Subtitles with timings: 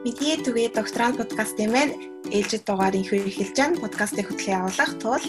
[0.00, 1.92] Мэдээ түгээ докторант подкаст юм байна.
[2.32, 3.84] Ээлжид дугаарыг хөрөглөж байна.
[3.84, 5.24] Подкастыг хөтлөн явуулах тул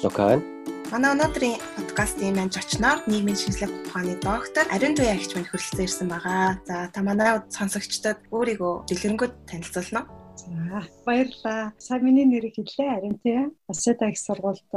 [0.00, 0.40] Лукан.
[0.88, 6.08] Манай өнөөдрийн подкастын маань очноор нийгмийн шинжилгээ ухааны доктор Ариун Туяа агч мань хүрэлцэн ирсэн
[6.08, 6.56] байгаа.
[6.64, 10.40] За та манай сонсогчдод өөрийгөө дэлгэрэнгүй танилцуулна уу?
[10.40, 11.76] За баярлалаа.
[11.76, 13.52] Сайн миний нэрийг хэллээ Ариун Туяа.
[13.68, 14.72] Асета их сургуульд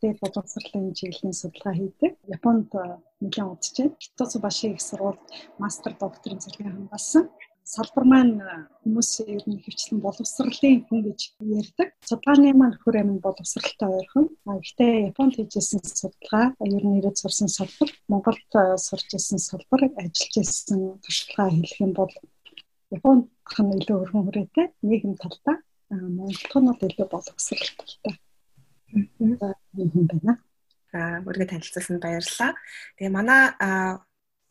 [0.00, 2.12] тэгээд боловсролын чиглэлийн судалгаа хийдэг.
[2.24, 2.72] Японд
[3.20, 3.92] нэлээд удажээ.
[4.00, 5.20] Китоцу баши их сургуульд
[5.60, 7.28] мастер докторийн зэрэглээ хамгаалсан
[7.66, 8.38] салбар маань
[8.80, 11.88] хүмүүс ер нь хөвчлэн боловсролын хүн гэж ярьдаг.
[12.06, 14.30] Судалгааны маань хөр амин боловсролтой ойрхон.
[14.46, 18.38] А гэхдээ Японд хийжсэн судалгаа ер нь ирээд сурсан салбар, Монголд
[18.86, 22.12] сурч ирсэн салбар, ажиллаж ирсэн туршлагаа хэлэх юм бол
[22.94, 25.58] Японд хан илүү өргөн хүрээтэй нийгэм талдаа
[25.90, 27.06] Монголд нь илүү
[30.06, 30.38] байна.
[30.94, 32.54] Аа, бүргээ танилцуулсанд баярлалаа.
[32.94, 33.42] Тэгээ манай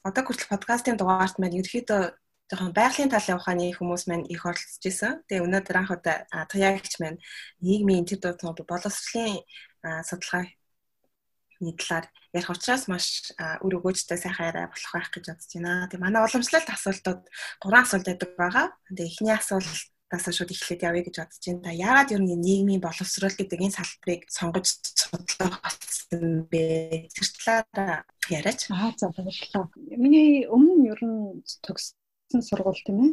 [0.03, 5.25] одоо хүртэл подкастын дугаарт маань ерөөхдөө жоохон байгалийн талын ухааны хүмүүс маань их оролцож исэн.
[5.25, 7.17] Тэгээ өнөөдөр анх удаа туягч маань
[7.65, 9.41] нийгмийн тэр дуудлага боловсролын
[9.81, 12.05] судалгааны талаар
[12.37, 13.33] ярих учраас маш
[13.65, 15.89] үр өгөөжтэй сайхан яриа болох байх гэж бодож байна.
[15.89, 17.21] Тэгээ манай уламжлалт асуултууд
[17.63, 18.67] гурван асуулт байдаг байгаа.
[18.93, 21.73] Тэгээ эхний асуулт тасаа шууд эхлээд явъя гэж бодож байна.
[21.73, 27.09] Яагаад ер нь нийгмийн боловсрол гэдэг энэ салбарыг сонгож судлах болсон бэ?
[27.09, 28.69] Тэр талаар яриач.
[28.69, 29.65] Аа за баярлалаа.
[29.97, 31.97] Миний өмнө ер нь төгс
[32.33, 33.11] сургууль тийм ээ.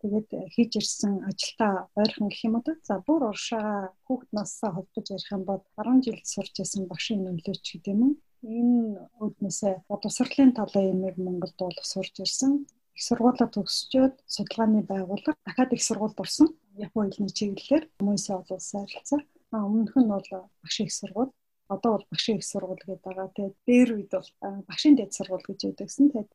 [0.00, 2.72] Тэгээд хийж ирсэн ажилдаа ойрхон гэх юм уу да.
[2.88, 7.64] За бүр уршаа хүүхд нассаа холбож ярих юм бол 10 жил сурч байсан багшийн нөлөөч
[7.64, 8.12] гэдэг юм уу.
[8.44, 12.52] Энэ үүднээсээ боловсролын талын юмыг Монголд бол сурч ирсэн.
[12.96, 16.48] Их сургуулаа төгсчөөд судалгааны байгууллага дахиад их сургуульд орсон.
[16.86, 19.20] Японы хэлний чиглэлээр хүмүүсээ олуулсан харилцаа.
[19.54, 20.28] А өмнөх нь бол
[20.62, 21.32] багшийн их сургууль
[21.68, 23.28] одоо бол багшийн их сургууль гэдэг байгаа.
[23.34, 24.30] Тэгээд дээр үед бол
[24.68, 26.10] багшийн дэд сургууль гэж ядагсан.
[26.12, 26.30] Тэгээд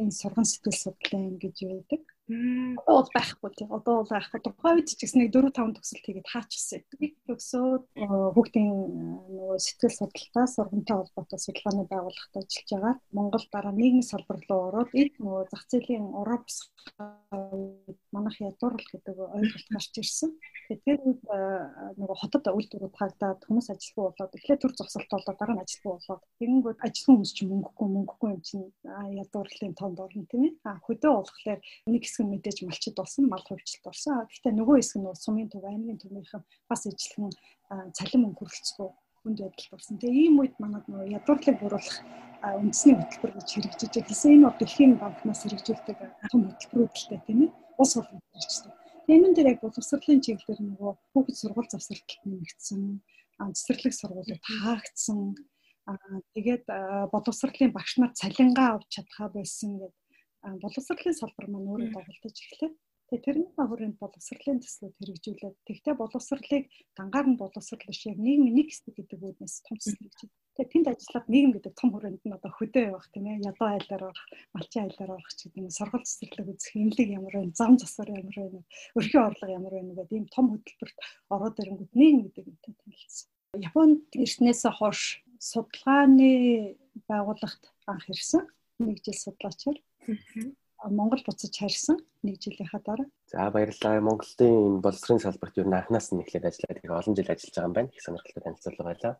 [0.00, 2.02] энэ сурган сэтгэл судлалын гэж байдаг.
[2.24, 3.68] Одоо байхгүй тийм.
[3.76, 4.40] Одоо бол байхгүй.
[4.40, 6.80] Тухайн үед ч гэсэн нэг 4 5 төгсөлт хийгээд хаачихсан.
[7.28, 7.84] Төгсөөд
[8.32, 8.72] хүүхдийн
[9.36, 12.94] нөгөө сэтгэл судлалтаа сургамтай холбоотой судалгааны байгууллагад ажиллаж байгаа.
[13.12, 16.72] Монгол дараа нийгмийн салбар руу ороод эд нөгөө зах зээлийн ураа босгох
[18.14, 20.30] манайх ядуурл гэдэг ойлголт гарч ирсэн.
[20.70, 21.20] Тэгэхээр үед
[22.00, 26.22] нөгөө хотод үйлдвэрүүд хаагдаад хүмүүс ажилгүй болоод эхлээд төр зогсолт болоод дараа нь ажилгүй болоод
[26.40, 28.66] тэгэнгүүт ажилгүй хүмүүс чинь мөнгөгүй мөнгөгүй юм чинь
[29.20, 30.52] ядуурлын тоонд орно тийм ээ.
[30.64, 31.60] А хөдөө болохоор
[31.92, 34.22] нэг хэсэг нь мэдээж малчид болсон, мал хувьчлалт орсон.
[34.30, 37.34] Гэхдээ нөгөө хэсэг нь сумын төв, аймгийн төвийнхэн бас ижилхэн
[37.90, 38.88] цалин мөнгө хөрөлцгөө
[39.26, 39.98] хүнд байдалд орсон.
[39.98, 41.98] Тэгээ ийм үед манад нөгөө ядуурлыг буруулах
[42.62, 44.30] үндэсний хөтөлбөр гэж хэрэгжиж байсан.
[44.30, 45.98] Энэ бол дэлхийн банкнаас хэрэгжүүлдэг
[46.30, 47.50] том хөтөлбөрүүдтэй тийм ээ.
[47.82, 48.72] Ус хол хэрэгждэг.
[49.10, 52.80] Тэмэн дээр яг боловсролын чиглэлээр нөгөө хүүхэд сургууль завсралтад нэмэгдсэн,
[53.36, 55.34] цэцэрлэг сургуулиуд хаагдсан.
[55.90, 56.64] Аа тэгээд
[57.12, 60.03] боловсролын багш нар цалингаа авч чадхаа байсан гэдэг
[60.44, 62.72] боловсролын салбар маань өөрөө доголдож эхлэв.
[63.04, 66.64] Тэгээ тэрний хүрээнд боловсролын төслүүд хэрэгжүүлээд тэгтээ боловсролыг
[66.96, 70.30] дангаар нь боловсрол биш яг нийгмийн нэг хэсэг гэдэг үүднээс том төсөл хэрэгжиж.
[70.56, 74.02] Тэгээ тэнд ажиллаад нийгэм гэдэг том хүрээнд нь одоо хөдөө явах тийм ээ ядуу айлаар
[74.08, 74.24] авах,
[74.56, 78.36] малчин айлаар авах ч гэдэг нь сургууль цэцэрлэг үзэх, имлэг ямар вэ, зам засвар ямар
[78.40, 78.60] вэ,
[78.96, 83.28] өрхийн орлого ямар вэ гэдэг ийм том хөтөлбөрт ороод ирэнгүүт нийгэм гэдэг юмтай танилцсан.
[83.54, 86.32] Японд ирснээс хойш судалгааны
[87.06, 88.48] байгууллагт анх ирсэн.
[88.82, 89.78] Нэг жил судлаачаар
[90.84, 93.08] Монгол буцаж харьсан нэг жилийнхаа дараа.
[93.32, 94.04] За баярлалаа.
[94.04, 97.90] Монголын боловсрын салбарт юу анханаас нь эхлээд ажиллаад их олон жил ажиллаж байгаа юм байна.
[97.96, 99.14] Их сонирхолтой танилцуулга байлаа.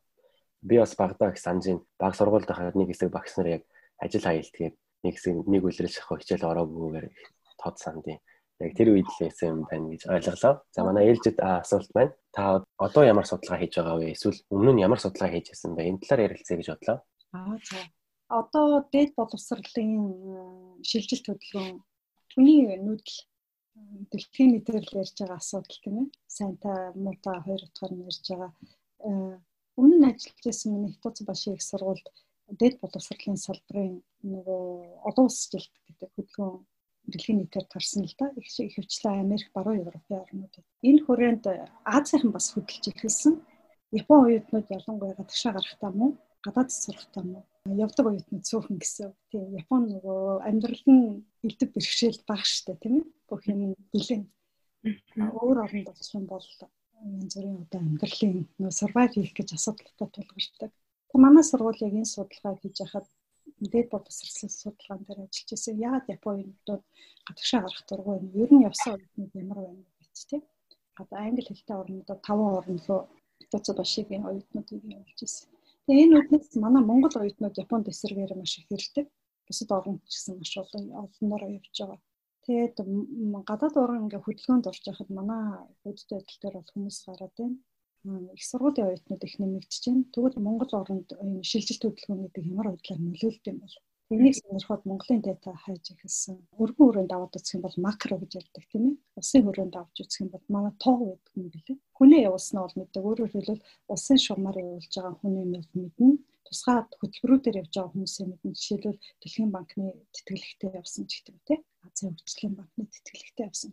[0.60, 3.62] Би бас багадаа их санджийн баг сургуульд хахад нэг хэсэг багш нар яг
[3.96, 4.74] ажил хаялтгээд
[5.04, 7.06] нэг хэсэг нэг үлрэл шахах хичээл ороогүйгээр
[7.56, 8.20] тод сандын.
[8.60, 10.54] Яг тэр үед л байсан юм байна гэж ойлголоо.
[10.68, 12.12] За манай ээлжид асуулт байна.
[12.28, 14.12] Та одоо ямар судалгаа хийж байгаа вэ?
[14.12, 15.88] Эсвэл өмнө нь ямар судалгаа хийж байсан бэ?
[15.88, 16.98] Энэ талаар ярилцъя гэж бодлоо.
[17.32, 17.80] Аа за
[18.40, 19.92] одоо дээд боловсролын
[20.88, 21.76] шилжилт хөдөлгөөн
[22.32, 23.18] түүний нүүдэл
[24.10, 26.08] дэлхийн мэдээлэл ярьж байгаа асуудал тийм ээ.
[26.36, 28.50] Сайнтай муутай хоёр утгаар нь ярьж байгаа.
[29.78, 30.94] Өмнө нь ажиллаж байсан миний
[31.30, 32.06] башийн их сургуульд
[32.60, 33.92] дээд боловсролын салбарын
[34.32, 34.62] нөгөө
[35.08, 36.54] олон улс жилт гэдэг хөдөлгөөн
[37.10, 38.26] дэлхийн нийтээр тарсан л да.
[38.40, 40.64] Их хөвчлээ Америк, баруун Европын орнуудад.
[40.88, 41.44] Энэ хүрээнд
[41.96, 43.34] Азийн бас хөдөлж эхэлсэн.
[44.00, 46.12] Япон оюутнууд ялангуяа гадагшаа гарахтаа мөн
[46.44, 49.08] гадаад сурахтаа мөн явдаг оюутнууд цөөхөн гэсэн.
[49.32, 53.05] Тийм Япон нөгөө амьдрал нь элдв бэрхшээл бага штэ тийм ээ.
[53.28, 54.25] Бүх юм бүлээн.
[55.40, 56.44] Өөр оронд очих юм бол
[57.00, 60.72] янз бүрийн одоо амьдралын нөгөө survive хийх гэж асуудалтай тулгардаг.
[61.25, 63.06] Манай сургуулийг энэ судалгаа хийж яхад
[63.72, 65.75] дээд боловсролын судалгаан дээр ажиллаж байсан.
[65.87, 66.82] Яагаад Японоодод
[67.26, 68.26] гадагшаа гарах дургүй юм?
[68.43, 70.43] Ер нь явсан оюутнууд ямар байна гэж тийм.
[71.00, 73.00] Одоо англи хэлтэй орнуудад таван орн руу
[73.50, 75.53] Токио башигийн оюутнуудыг явуулж ирсэн.
[75.84, 79.06] Тэгээ энэ үднээс манай Монгол оюутнууд Японд эсэргээр маш их ирдэг.
[79.46, 82.00] Бусад орнд ч гэсэн маш олон олноор явж байгаа.
[82.44, 82.76] Тэгээд
[83.48, 85.42] гадаад уран ингээ хөдөлгөөнд орж яхад манай
[85.84, 87.56] хөдөлгөөн адил дээр бол хүмүүс гараад байна.
[88.36, 90.04] Их сургуулийн оюутнууд их нэмэгдэж байна.
[90.12, 93.76] Тэгвэл Монгол оронд энэ шилжилт хөдөлгөөн гэдэг ямар байдлаар нөлөөлдөг юм бол
[94.12, 96.36] Энийг сонирхоод Монголын дата хайж ихэлсэн.
[96.62, 98.96] Өргөн хүрээнд аваад үзэх юм бол макро гэж ярьдаг тийм ээ.
[99.18, 101.78] Улсын хүрээнд авч үзэх юм бол манай тоо гэдэг юм билээ.
[101.96, 103.02] Хүний явуулснаа бол мэддэг.
[103.08, 106.20] Өөрөөр хэлбэл улсын шугамаар явуулж байгаа хүний мэд мэднэ.
[106.46, 108.56] Тусгай хөтөлбөрүүдээр явж байгаа хүмүүсийн мэднэ.
[108.58, 109.84] Жишээлбэл Дэлхийн банкны
[110.14, 111.64] тэтгэлэгтэй явсан ч гэдэг тийм ээ.
[111.88, 113.72] Азийн хөгжлийн банкны тэтгэлэгтэй явсан.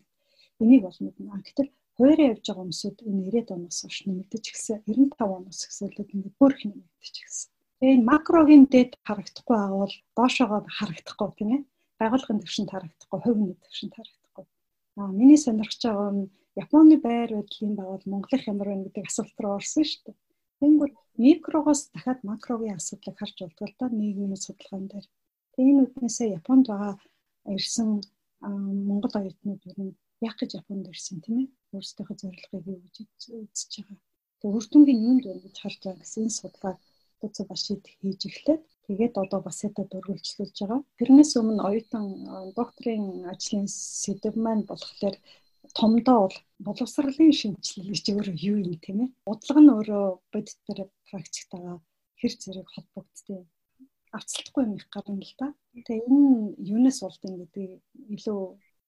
[0.64, 1.28] Энийг бол мэднэ.
[1.44, 1.70] Гэтэл
[2.00, 6.52] хуурай явж байгаа хүмүүсүүд энэ 90-ад оноос хойш нэмэгдэж гисэн 95 оноос эхлээд ингээд бүр
[6.56, 7.52] их нэмэгдэж гисэн.
[7.82, 11.62] Тэгээ энэ макрогийн дэд харагдахгүй авал доошоогоо харагдахгүй тийм ээ.
[11.98, 14.46] Байгууллагын төвшөнд харагдахгүй, хувийн төвшөнд харагдахгүй.
[15.02, 16.30] Аа миний сонирхож байгаа нь
[16.64, 20.18] Японы байр байдал юм байвал Монголын ямар вэ гэдэг асуулт руу орсон шүү дээ.
[20.62, 20.92] Тэнгүүр
[21.24, 25.08] микрогоос дахиад макрогийн асуудлыг харж болдог л да нийгмийн судалгаан дээр.
[25.54, 26.94] Тэгээ энэ үднээсээ Японд байгаа
[27.58, 27.90] ирсэн
[28.90, 29.98] Монгол оюутнууд ер нь
[30.28, 31.48] яг гэж Японд ирсэн тийм ээ.
[31.74, 32.96] Өөрсдийнхөө зорилгыг юу гэж
[33.42, 33.98] үзэж байгаа.
[34.38, 36.76] Тэгээ үр дүнгийн юунд вэ гэж харж байгаа гэсэн судалгаа
[37.22, 40.82] Буцаа башид хийж эхлээд тэгээд одоо бас ята дөрвөлжлүүлж байгаа.
[41.00, 42.06] Тэрнээс өмнө оюутан
[42.58, 43.68] докторийн ажлын
[44.02, 45.16] сэдэв маань болохоор
[45.78, 49.10] томдоо бол боловсролын шинжилгээ гэж өөрөө юу юм тийм ээ.
[49.28, 51.76] Бодлого нь өөрөө бодит дээр практиктагаа
[52.20, 53.40] хэр зэрэг холбогдсон
[54.18, 55.48] авцалтахгүй юм их гарна л да.
[55.88, 56.30] Тэгээ энэ
[56.74, 57.70] юунаас болдгийг гэдэг
[58.16, 58.40] илүү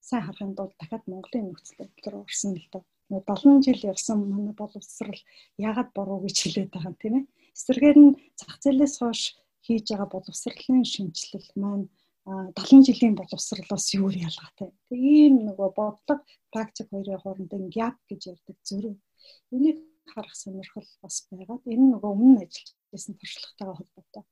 [0.07, 2.79] сайн харахын тулд дахиад Монголын нөхцөл байдал руу орсон л да.
[3.09, 5.21] 70 жил явсан манай боловсрал
[5.57, 7.25] ягаад буруу гэж хэлээд байгаа юм тийм ээ.
[7.55, 9.21] Эсвэргээр нь зах зээлээс хойш
[9.65, 11.85] хийж байгаа боловсролын шинжилэл маань
[12.25, 14.69] 70 жилийн боловсролоос юур ялгаатай.
[14.87, 16.23] Тэг ийм нөгөө бодлого
[16.53, 18.95] практик хоёрын хооронд gap гэж ярьдаг зөрүү.
[19.55, 19.77] Энийг
[20.11, 24.23] харах сонирхол бас байгаад энэ нөгөө өмнө ажиллаж байсан туршлагатайгаа холбоотой.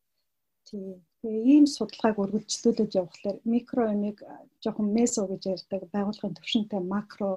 [0.72, 4.18] Тэгээ ийм судалгааг үргэлжлүүлээд явхлаар микро эмиг
[4.64, 7.32] жоохон месо гэж ярьдаг байгууллагын төвшөнтэй макро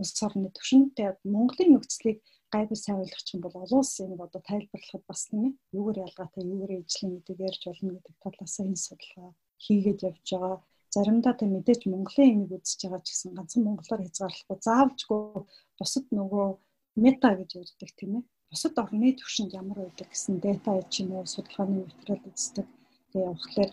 [0.00, 2.18] улс орны төвшөнтэй Монголын нөхцөлийг
[2.54, 6.42] гайгүй сайн ойлгох юм бол олон улсын нэг одоо тайлбарлахад бас тийм ээ юугаар ялгаатай
[6.52, 9.30] юугаар ижлэн гэдэг ярьж болно гэдэг талаас энэ судалгаа
[9.64, 10.58] хийгээд явж байгаа.
[10.94, 15.22] Заримдаа тэ мэдээж Монголын энийг үзэж байгаа ч гэсэн ганцхан монголоор хязгаарлахгүй заавчгүй
[15.78, 16.46] бусад нөгөө
[17.02, 18.24] мета гэж ярьдаг тийм ээ.
[18.50, 22.66] Бусад орны төвшөнд ямар байдаг гэсэн дата ч юм уу судалгааны материал үздэг.
[23.10, 23.70] Тэгээ явахлаар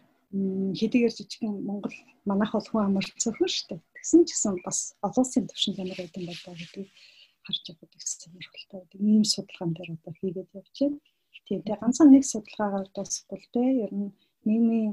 [0.80, 1.97] хэдийгээр жижигхэн Монгол
[2.30, 3.81] манайх бол хүн амарцсан шүү дээ.
[3.95, 6.30] Тэгсэн ч гэсэн бас олон улсын төвшөнд ямар байдаг юм
[7.47, 8.99] харж явах их сонирхолтой байдаг.
[9.09, 10.99] Ийм судалгаан дээр одоо хийгээд явж байна.
[11.47, 13.69] Тийм тэгээ ганцхан нэг судалгаагаар дуусахгүй дээ.
[13.85, 14.11] Ер нь
[14.47, 14.91] нийгмийн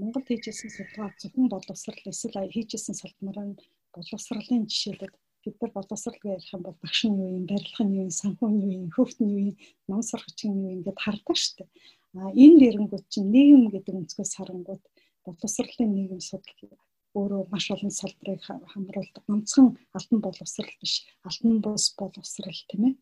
[0.00, 3.60] Монгол хийжсэн судалгаа зөвхөн боловсрал эсвэл хийжсэн салбараар нь
[3.94, 5.14] боловсролын жишээлүүд
[5.44, 8.12] бид нар боловсрал гэж ярих юм бол багш нь юу юм, барилга нь юу юм,
[8.20, 9.56] санхүү нь юу юм, хөвгт нь юу юм,
[9.88, 11.68] ном сургач нь юу юм гэдээ хардаг шүү дээ.
[12.20, 14.82] А энэ дэрэнгүүд чинь нийгэм гэдэг өнцгөөс харангууд
[15.24, 16.56] боловсролын нийгэм судал
[17.18, 19.22] өөрөө маш олон салбарыг хамруулдаг.
[19.26, 19.66] Ганцхан
[19.96, 20.94] алтан боловсрал биш,
[21.26, 22.94] алтан бус боловсрал тийм ээ.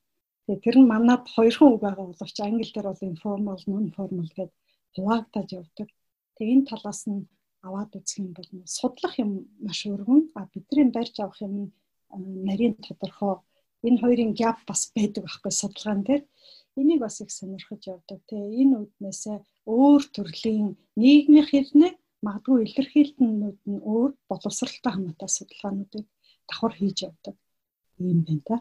[0.47, 4.57] Тэгээ тэр нь манад хоёрхан үг байгаа боловч англи дээр бол informal, non-formal гэдэг
[4.95, 5.89] хуваагдаж явдаг.
[6.37, 7.29] Тэгээ энэ талаас нь
[7.67, 9.31] аваад үзэх юм бол судлах юм
[9.67, 10.33] маш өргөн.
[10.39, 11.55] А бидний барьж авах юм
[12.49, 13.45] нарийн тодорхой
[13.87, 16.23] энэ хоёрын gap бас байдаг байхгүй судалгаан дээр.
[16.81, 18.19] Энийг бас их сонирхож явдаг.
[18.29, 19.39] Тэгээ энэ үднээсээ
[19.69, 21.93] өөр төрлийн нийгмийн хэрнээ
[22.27, 26.07] магадгүй илэрхийлтнүүд нь өөр боловсралтай хамаатай судалгаануудыг
[26.49, 27.37] давхар хийж явдаг
[27.99, 28.57] юм байна та.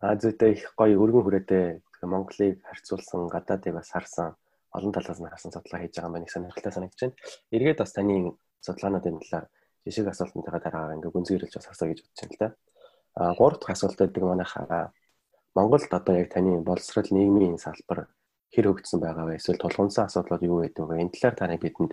[0.00, 1.64] А зүйтэй их гоё өргөн хүрээтэй
[2.04, 4.36] Монголыг харьцуулсан гадаадыг бас харсан
[4.76, 7.16] олон талаас нь харсан судалгаа хийж байгаа маань их сонирхолтой санагдаж байна.
[7.54, 8.14] Эргээд бас таны
[8.60, 9.46] судалгаануудын талаар
[9.84, 12.48] жишээ асуултантайгаа дараа ингээ гүнзгийрэлж бас асуу гэж бодож байна л да.
[13.14, 14.92] А гурав дахь асуулт гэдэг манайхаа
[15.54, 18.10] Монголд одоо яг таны боловсрал нийгмийн салбар
[18.52, 19.38] хэр хөгжсөн байгаа вэ?
[19.38, 21.00] Эсвэл тулгунсан асуудлууд юу байдаг вэ?
[21.02, 21.92] Энэ талаар та бидэнд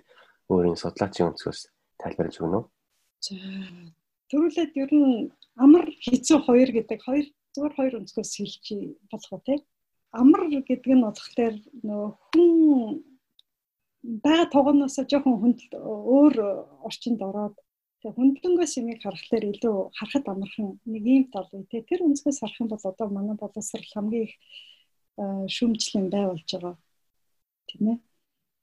[0.52, 1.62] өөрийн судлаачийн өнцгөөс
[2.02, 2.66] тайлбарлаж өгнө үү?
[3.26, 3.36] За
[4.32, 5.32] төрүүлээд ер нь
[5.64, 8.66] амар хэцүү хоёр гэдэг хоёр зүгээр хоёр өнцгөөс хэлж
[9.12, 9.56] болох уу те.
[10.12, 11.56] Амар гэдэг нь болохоор
[11.88, 12.50] нөө хүн
[14.24, 16.36] бага тогооноос жоохон хүнд өөр
[16.88, 17.56] орчинд ороод
[18.02, 21.86] тэг хөндлөнгөөс юмыг харахаар илүү харахад амархан нэг юм тал үү те.
[21.86, 24.34] Тэр өнцгөөс харах юм бол одоо манай боловсрал хамгийн их
[25.56, 26.76] шүүмжлэн байгуулж байгаа
[27.70, 27.98] тийм ээ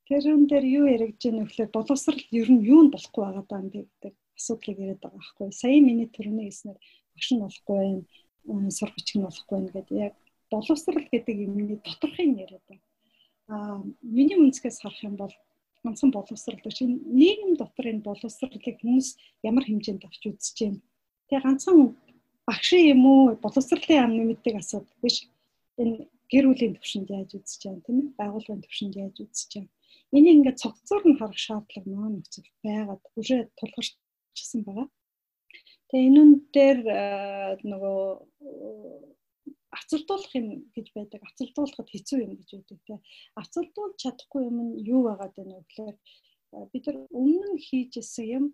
[0.09, 3.61] Тэрэн дээр юу яригдж байна вэ гэхээр боловсрал ер нь юу нь болохгүй байгаа даа
[3.61, 5.53] гэдэг асуудлыг яриад байгаа байхгүй.
[5.53, 6.79] Сая миний төрөний хэлснээр
[7.13, 10.15] багш нь болохгүй байна, сургач нь болохгүй байна гэдэг яг
[10.49, 12.85] боловсрал гэдэг юмны доторхын яриад байна.
[13.53, 15.35] Аа миний үнцгээс харах юм бол
[15.85, 19.09] ганцхан боловсрал биш нийгэм дотор энэ боловсралыг хүмүүс
[19.45, 20.81] ямар хэмжээнд авч үзэж байна.
[21.29, 21.79] Тэгээ ганцхан
[22.49, 25.29] багш юм уу боловсролын ам нэмэгдэг асуудал биш.
[25.77, 29.78] Энэ гэр бүлийн төвшөнд яаж үзэж байгаа юм тийм ээ байгууллагын төвшөнд яаж үзэж байгаа
[30.17, 34.89] Энийг ингээд цогцоор нь харах шаардлага нөө нөхцөл байгаад үрээ тулгарчсан байгаа.
[35.89, 36.79] Тэгээ энүүн дээр
[37.71, 38.01] нөгөө
[39.79, 41.21] ацалдуулах юм гэж байдаг.
[41.29, 42.97] Ацалдуулахад хэцүү юм гэж байдаг те.
[43.43, 45.97] Ацалдуулж чадахгүй юм нь юу байгаад байна вэ гэхээр
[46.73, 48.45] бид нар өмнө нь хийжсэн юм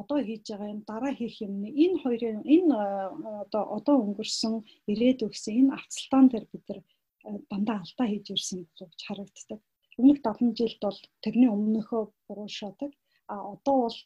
[0.00, 1.54] одоо хийж байгаа юм дараа хийх юм
[1.84, 2.74] энэ хоёрын энэ
[3.44, 4.54] одоо одоо өнгөрсөн
[4.92, 6.80] ирээд өгсөн энэ авцалтаан дээр бид нар
[7.50, 9.60] дандаа алдаа хийж ирсэн гэж харагддаг.
[9.98, 12.90] Өмнөх 7 жилд бол тэрний өмнөхөө буруушаадаг.
[13.32, 13.98] А одоо бол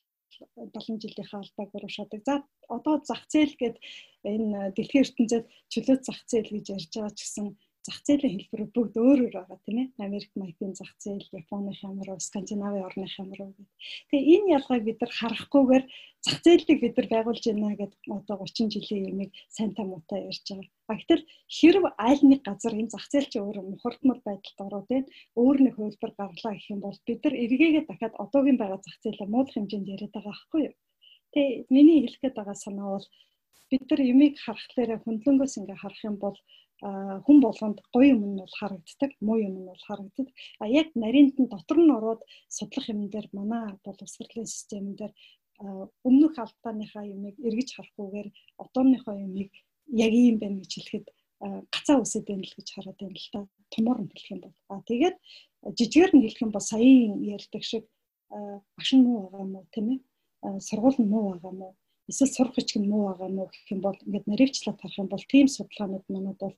[0.76, 2.20] 7 жилийнхаа алдааг буруушаадаг.
[2.24, 2.34] За
[2.68, 3.76] одоо зах зээл гээд
[4.24, 7.46] энэ дэлхийн ертөнцид чөлөөт зах зээл гэж ярьж байгаа ч гэсэн
[7.88, 9.88] зах зээлийн хэлбэр бүгд өөр өөр байгаа тийм ээ.
[10.06, 13.68] Америк, Майкын зах зээл, Японы хямруу, Скандинавын орны хямруу гэдэг.
[14.12, 15.84] Тэгээ энэ ялгааг бид нар харахгүйгээр
[16.24, 20.44] зах зээлийг бид нар байгуулж байна гэдэг одоо 30 жилийн юмыг сайн та муутай ярьж
[20.44, 20.68] байгаа.
[20.90, 21.24] А гэтэл
[21.56, 25.08] хэрв аль нэг газар энэ зах зээл чи өөр мухардмал байдалд ороод байна.
[25.40, 29.28] Өөр нэг хөлбөр гарлаа гэх юм бол бид нар эргээгээ дахиад одоогийн байгаа зах зээлээ
[29.32, 30.74] муудах хэмжээнд яриад байгаа байхгүй юу?
[31.32, 33.06] Тэгээ миний хэлэх гээд байгаа санаа бол
[33.70, 36.36] бид нар юмыг харахлаараа хөндлөнгөөс ингээ харах юм бол
[36.80, 40.28] хүн болгонд гоё юм нь бол харагддаг, муу юм нь бол харагддаг.
[40.62, 42.22] А яг нарийнт нь дотор нь ороод
[42.56, 45.12] судлах юм дээр манай боловсролын систем дээр
[46.08, 48.28] өмнөх алдааныхаа юмыг эргэж харахгүйгээр
[48.62, 49.50] одооныхоо юмыг
[50.06, 51.06] яг ийм байна гэж хэлэхэд
[51.74, 53.40] гацаа үсэд байна л гэж хараад байна л та.
[53.74, 54.56] Томор нь хэлэх юм бол.
[54.70, 55.16] А тэгээд
[55.78, 57.84] жижигээр нь хэлэх юм бол саяын ярьдаг шиг
[58.78, 60.00] машин муу байгаа мó тийм ээ.
[60.66, 61.68] Сургууль нь муу байгаа мó
[62.10, 65.24] эсвэл сурах бичиг нь муу байгаа мó гэх юм бол ингээд наривчлаад харах юм бол
[65.32, 66.56] тийм судалгаанууд манад бол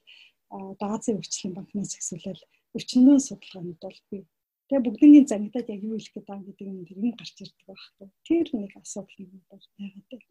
[0.82, 2.42] даазын өвчлөлийн банкнаас ихсүүлэл
[2.78, 4.22] өчнөө судалгаанууд бол бий.
[4.70, 8.06] Тэгээ бүгднийг зангидаад яг юу хэлэх гэдэг гэдэг юм тэр юм гарч ирдэг байхгүй.
[8.26, 10.30] Тэр нэг асуудал юм бол байгаад байна.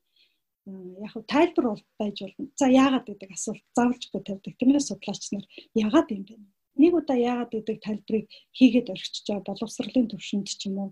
[1.04, 2.46] Яг хөө тайлбар бол байж болно.
[2.56, 4.54] За яагаад гэдэг асуулт заавалжгүй тавьдаг.
[4.56, 5.46] Тиймээс судлаач нар
[5.76, 6.36] яагаад юм бэ?
[6.80, 10.90] Нэг удаа яагаад гэдэг тайлбарыг хийгээд байгаа боловсролын төвшөнд ч юм уу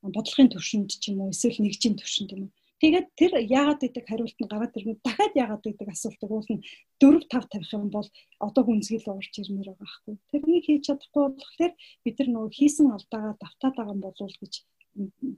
[0.00, 2.52] бодлогын төвшөнд ч юм уу эсвэл нэгжийн төвшөнд юм уу
[2.84, 5.00] Тэгээд тэр яагаад гэдэг хариулт нь гараад ирнэ.
[5.00, 6.60] Дахиад яагаад гэдэг асуултыг уулна
[7.00, 8.08] 4 5 тавих юм бол
[8.44, 10.14] одоо хүнсгэл уурч ирмээр байгаа байхгүй.
[10.28, 11.72] Тэрнийг хийж чадахгүй болохоор
[12.04, 14.54] бид нар нөгөө хийсэн алдаагаа давтаад байгаа юм болов гэж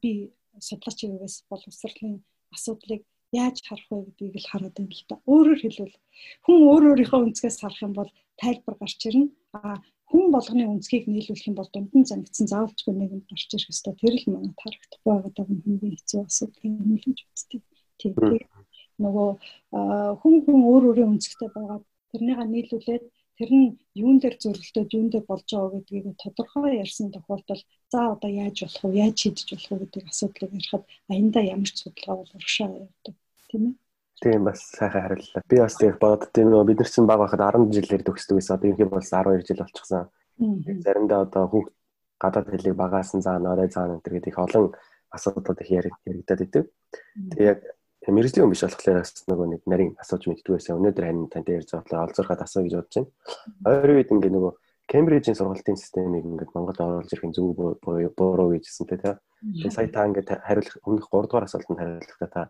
[0.02, 0.12] би
[0.58, 2.14] судлаач юугаас боловсролын
[2.50, 5.16] асуудлыг яаж харах вэ гэдгийг л хараад байна л да.
[5.30, 5.96] Өөрөөр хэлбэл
[6.50, 8.10] хүн өөр өөрийнхөө өнцгөөс харах юм бол
[8.42, 9.30] тайлбар гарч ирнэ.
[9.54, 9.78] А
[10.10, 13.94] хүн болгоны өнцгийг нийлүүлэх юм бол дунд нь замигдсан заавалчгүй нэг юм гарч ирэх ёстой.
[13.98, 17.62] Тэр л манайд харагдахгүй байгаа даа хамгийн хэцүү асуудал юм л гэж үздэг.
[17.98, 18.12] Тийм.
[19.02, 19.28] Нөгөө
[20.20, 21.78] хүн хүн өөр өөрийн өнцгтэй байгаа
[22.10, 23.04] тэрнийга нийлүүлээд
[23.36, 23.66] тэр нь
[24.02, 28.82] юун дээр зөрөлдөд юун дээр болж байгаа гэдгийг тодорхой ярьсан тохиолдолд за одоо яаж болох
[28.84, 28.96] вэ?
[29.04, 33.14] Яаж шийдэж болох вэ гэдэг асуудлыг ярихад аяндаа ямар ч судалгаа бол урагшаа явдаг.
[33.50, 33.74] Тийм ээ.
[34.22, 35.42] Тийм бас сайхан хариуллаа.
[35.48, 38.54] Би бас тийм боддtiin нөгөө бид нар чинь баг байхад 10 жилээр төгсдөг гэсэн.
[38.56, 40.04] Одоо ерөнхийдөө бас 12 жил болчихсон.
[40.84, 41.72] Заримдаа одоо хүүхд
[42.20, 44.72] гадаад хэлийг багаасан заана, орой заана гэдэг их олон
[45.12, 46.64] асуудлууд их яригдаад идэв.
[47.36, 47.60] Тэгээ яг
[48.08, 50.80] мэрэгжлийн хүн биш болохоор бас нөгөө нэг нарийн асууж мэддэг байсан.
[50.80, 53.10] Өнөөдөр харин тантай ярьж байгаа болохоор олзуурхад асуу гэж бодож байна.
[53.68, 54.52] Ойрын үед ингээ нөгөө
[54.86, 57.58] Кембрижийн сургалтын системийг ингээд Монголд оруулж ирэх зөв
[58.14, 59.18] буруу гэжсэн тэ.
[59.42, 62.42] Тэгээ сая та ингээд хариулах өмнөх 3 дугаар асуултанд хариулахдаа та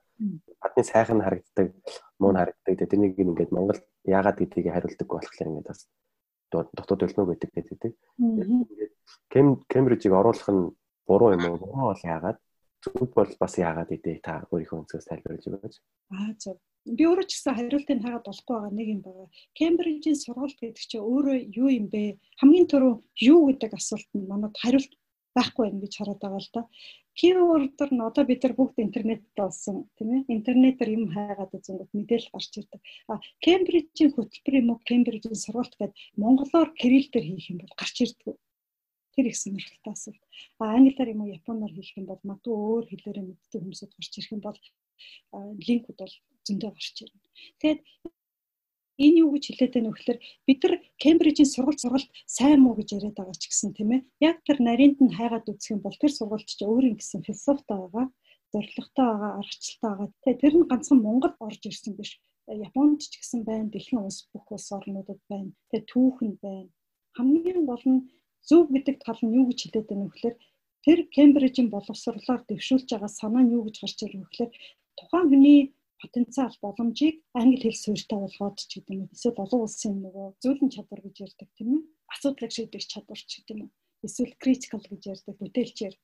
[0.61, 1.73] адны сайхан харагддаг,
[2.21, 2.77] муу харагддаг.
[2.77, 5.89] Тэрнийг ингээд Монгол яагаад гэдгийг хариулдаг болохоор ингээд бас
[6.53, 7.93] дотоод өлмөг байдаг гэдэг.
[8.21, 8.93] Ингээд
[9.73, 10.77] Кембрижийг оруулах нь
[11.09, 11.57] буруу юм уу?
[11.57, 12.39] Буруу бол яагаад?
[12.85, 15.75] Зөв бол бас яагаад гэдэг та өөрийнхөө өнцгөөс тайлбарлаж өгөөч.
[16.13, 16.61] Аа зөв.
[16.87, 19.27] Би өөрөө ч гэсэн хариултыг хагаад болохгүй байгаа нэг юм байна.
[19.59, 22.23] Кембрижийн сургалт гэдэг чинь өөрөө юу юм бэ?
[22.39, 22.95] Хамгийн түрүү
[23.27, 24.93] юу гэдэг асуулт нь манад хариулт
[25.35, 26.63] байхгүй байх гэж хараад байгаа л да.
[27.19, 30.23] Keyword-ор нь одоо бид нар бүгд интернетд болсон тийм ээ.
[30.37, 32.81] Интернетээр юм хайгаад үзэнгүүт мэдээлэл гарч ирдэг.
[33.11, 38.37] А Кембрижийн хөтөлбөр юм уу Кембрижийн сургалт гэдэг монголоор кириллээр хийх юм бол гарч ирдэг.
[39.17, 40.23] Тэр их сонирхолтой асуулт.
[40.61, 44.35] А англиар юм уу японоор хийх юм бол магадгүй өөр хэлээрээ мэддэг хүмүүсд гарч ирэх
[44.37, 44.61] юм бол
[45.35, 46.15] линкүүд бол
[46.47, 47.21] зөндөө гарч ирнэ.
[47.61, 47.81] Тэгээд
[49.05, 52.89] энэ юу гэж хэлээд байна вэ гэхээр бид нар Кембрижийн сургалт сургалт сайн муу гэж
[52.97, 54.01] яриад байгаа ч гэсэн тийм ээ.
[54.29, 58.07] Яг тэр нарийнт нь хайгаад үзэх юм бол тэр сургалт чинь өөрийн гэсэн философитой байгаа,
[58.53, 60.09] зорилготой байгаа, аргачлалтай байгаа.
[60.25, 62.11] Тэгээ тэр нь ганцхан Монгол орж ирсэн биш.
[62.49, 65.51] Японд ч гэсэн байна, дэлхийн улс бүх улс орнуудад байна.
[65.69, 66.71] Тэгээ түүхэн байна.
[67.17, 68.01] Хамгийн гол нь
[68.49, 70.37] зөв гэдэг тал нь юу гэж хэлээд байна вэ гэхээр
[70.87, 74.53] тэр Кембрижийн боловсрлоор дэвшүүлж байгаа санаа нь юу гэж гарч ирэх вэ гэхээр
[74.99, 75.59] тухайн хүний
[76.03, 79.09] потенциал боломжийг англи хэл суурьтай болгоод ч гэдэг юм.
[79.15, 81.83] Эсвэл олон улсын нөгөө зөөлөн чадвар гэж ярьдаг тийм ээ.
[82.15, 83.71] Асуудлыг шийдэх чадвар ч гэдэг юм.
[84.07, 85.95] Эсвэл critical гэж ярьдаг бүтээлчээр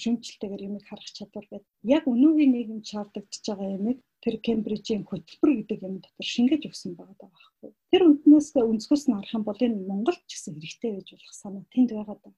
[0.00, 1.68] шүмжлэлтэйгээр юмыг харах чадвар гэдэг.
[1.96, 7.28] Яг өнөөгийн нийгэм шаардлагач байгаа юмыг тэр Кембрижийн хөтөлбөр гэдэг юм дотор шингээж өгсөн байгаа
[7.28, 7.70] байхгүй.
[7.92, 11.64] Тэр үнднээс өнцгөөс нь харах юм бол энэ Монголд ч гэсэн хэрэгтэй байж болох санаа
[11.74, 12.34] тэнд байгаа даа.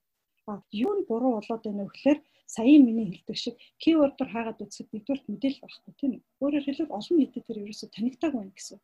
[0.85, 2.19] Юу нь буруу болоод байна вэ гэхээр
[2.55, 6.23] саяын миний хэлдэг шиг keyword-оор хаагаад үзэхэд нэгдүгээр мэдээлэл байхгүй тийм үү.
[6.45, 8.79] Өөрөөр хэлбэл олон нийтэд тэр ерөөсө танигтаагүй байна гэсэн.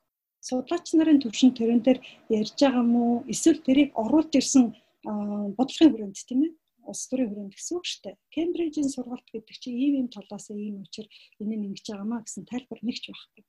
[0.48, 1.98] Судлаач нарын төвшин тэрэн дээр
[2.40, 4.64] ярьж байгаа мó эсвэл тэрийг оруулж ирсэн
[5.58, 6.52] бодлогын хүрээнд тийм ээ
[6.90, 8.16] улс төрийн хүрээнд гэсэн үг шүү дээ.
[8.34, 11.06] Кембрижийн сургалт гэдэг чинь ийм ийм талаас ийм учир
[11.40, 13.44] энэ нь ингэж байгаамаа гэсэн тайлбар нэгч байхгүй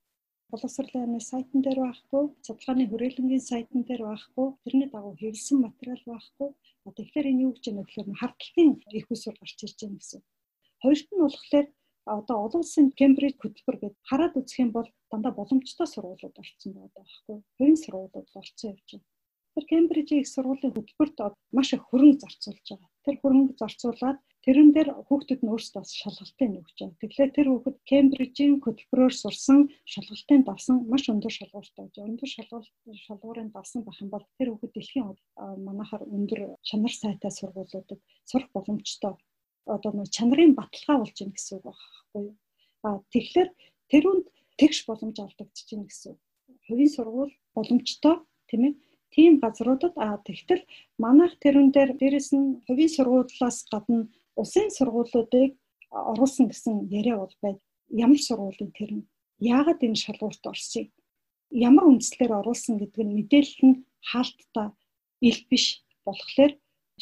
[0.51, 6.49] боловсролын амны сайтн дээр байхгүй, судалгааны хүрээлэнгийн сайтн дээр байхгүй, тэрний дагуу хэвлсэн материал байхгүй.
[6.97, 10.21] Тэгэхээр энэ юу гэж юм бэ гэхээр хардлагын их усур гарч ирж байгаа гэсэн.
[10.83, 11.67] Хоёрт нь болохоор
[12.05, 16.97] одоо олон улсын Кембриж хөтөлбөр гэдэг хараад үзэх юм бол дандаа боломжтой сургуулиуд орсон байгаа
[16.97, 17.37] байхгүй.
[17.57, 19.07] Хувийн сургуулиуд орсон явж байна.
[19.53, 21.17] Тэр Кембрижийн их сургуулийн хөтөлбөрт
[21.53, 22.89] маш их хөрөнгө зарцуулж байгаа.
[23.05, 26.99] Тэр хөрөнгө зарцуулаад тэрэн дээр хүүхдүүд нь өөрсдөө шалгалтын нөгж байгаа.
[27.01, 31.95] Тэгэхээр тэр хүүхэд Кембрижийн хөтөлбөрөөр сурсан шалгалтын давсан маш өндөр шалгууртай гэж.
[32.01, 32.71] Өндөр шалгуулт
[33.05, 35.07] шалгуурын давсан байх юм бол тэр хүүхэд дэлхийн
[35.67, 39.13] манахаар өндөр чанар сайтай сургуулиудад сурах боломжтой
[39.65, 42.35] одоо нэг чанарын баталгаа болж байна гэсэн үг байхгүй юу.
[42.85, 43.49] А тэгэхээр
[43.91, 44.25] тэрүүнд
[44.57, 46.13] тэгш боломж алдагдаж байна гэсэн.
[46.65, 48.15] Хувийн сургууль боломжтой
[48.49, 48.73] тийм ээ
[49.13, 50.63] тийм газруудад а тэгтэл
[50.97, 55.51] манайх тэрэн дээр дээрэс нь хувийн сургуулиас гадна улсын сургуулиудыг
[55.91, 57.59] оруулсан гэсэн яриа бол байд.
[57.89, 59.07] Ямар сургуулийн тэр нь
[59.39, 60.87] яагаад энэ шалгуурт орсыг
[61.51, 64.67] ямар үндслээр оруулсан гэдэг нь мэдээлэл нь хаалттай
[65.27, 65.65] ил биш
[66.05, 66.51] болохоор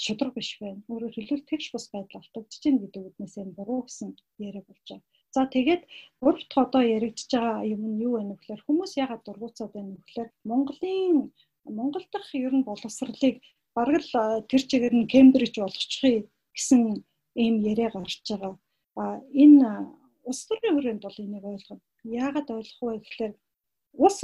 [0.03, 0.81] шудраг биш байна.
[0.91, 4.09] Өөрөөр хэлбэл тэгш бус байдал автагдаж байна гэдэг үднээс энэ буруу гэсэн
[4.48, 5.05] яриа болж байгаа.
[5.36, 5.81] За тэгээд
[6.21, 10.01] гурав дахь одоо яригдж байгаа юм нь юу вэ гэхээр хүмүүс ягаад дургуцаад байна вэ
[10.01, 11.17] гэхээр Монголын
[11.77, 13.36] Монгол дахь ер нь боловсролыг
[13.77, 14.13] бараг л
[14.50, 16.81] тэр чигээр нь Кембриж болгочихъя гэсэн
[17.43, 18.53] ийм яриа гарч байгаа.
[19.01, 19.03] А
[19.43, 19.69] энэ
[20.29, 21.84] улс төрийн хүрээнд бол энийг ойлгоно.
[22.03, 23.34] Яагаад ойлгох вэ гэхээр
[24.05, 24.17] ус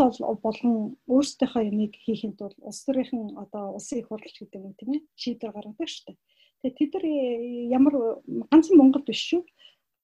[0.46, 0.76] болгон
[1.14, 5.56] өөрсдийнхөө ямиг хийхэд бол улс төрийнхэн одоо улсын их хурлч гэдэг юм тийм ээ шийдвэр
[5.56, 6.18] гаргадаг шүү дээ.
[6.62, 7.06] Тэгээ тэд нар
[7.78, 7.96] ямар
[8.52, 9.42] ганцхан Монгол биш шүү.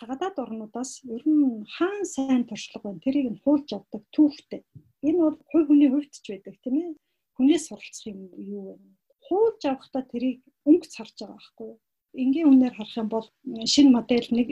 [0.02, 3.04] Гадаад орнуудаас ер нь хаан сайн туршлага байна.
[3.06, 4.62] Тэрийг нь хуулж авдаг түүхтэй.
[5.06, 6.90] Энэ бол хувь хүний хувьд ч байдаг тийм ээ
[7.38, 8.74] хүнээс суралцах юм юу вэ?
[9.26, 11.78] Хуулж авахдаа тэрийг өнгө царж байгаа байхгүй юу?
[12.14, 13.28] Энгийн үнээр харах юм бол
[13.74, 14.48] шинэ модель нэг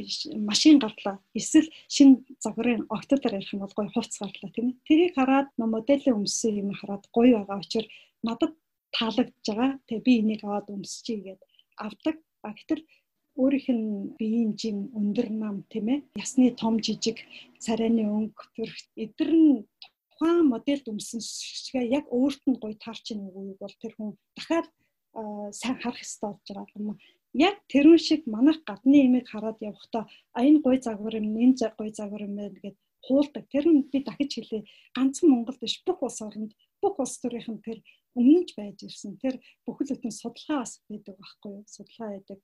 [0.49, 1.19] машин гарлаа.
[1.35, 4.79] Эсвэл шинэ загварын октодор ярих юм бол гоё хувц гарлаа тийм ээ.
[4.87, 7.89] Тэрийг хараад моделийн өмссөн юм хараад гоё байгаа учраас
[8.23, 8.53] надад
[8.95, 9.71] таалагдж байгаа.
[9.87, 11.41] Тэгээ би энийг аваад өмсчихье гэд
[11.77, 12.15] авдаг.
[12.47, 12.83] А гэтэл
[13.35, 13.87] өөрийнх нь
[14.19, 15.99] биеийн жим өндөр нам тийм ээ.
[16.15, 17.17] Ясны том жижиг
[17.59, 19.67] царайны өнгө төрх эдгэр нь
[20.11, 24.67] тухайн модельд өмсөн шигээ яг өөрт нь гоё таарч ийн үгүй бол тэр хүн дахиад
[25.59, 26.87] сайн харах хэрэгтэй болж байгаа юм
[27.33, 31.89] яг тэрүүн шиг манайх гадны имийг хараад явахдаа а энэ гой загвар юм энэ гой
[31.93, 33.45] загвар юм байна гэд хуулдаг.
[33.49, 34.63] Тэр нь би дахиж хэлээ.
[34.95, 37.79] Ганцхан Монгол биш бүх улс оронд бүх улс төрийнх нь тэр
[38.19, 39.17] өмнөж байж ирсэн.
[39.23, 41.63] Тэр бүхэл бүтэн судалгаа бас байдаг байхгүй юу?
[41.65, 42.39] Судалгаа байдаг.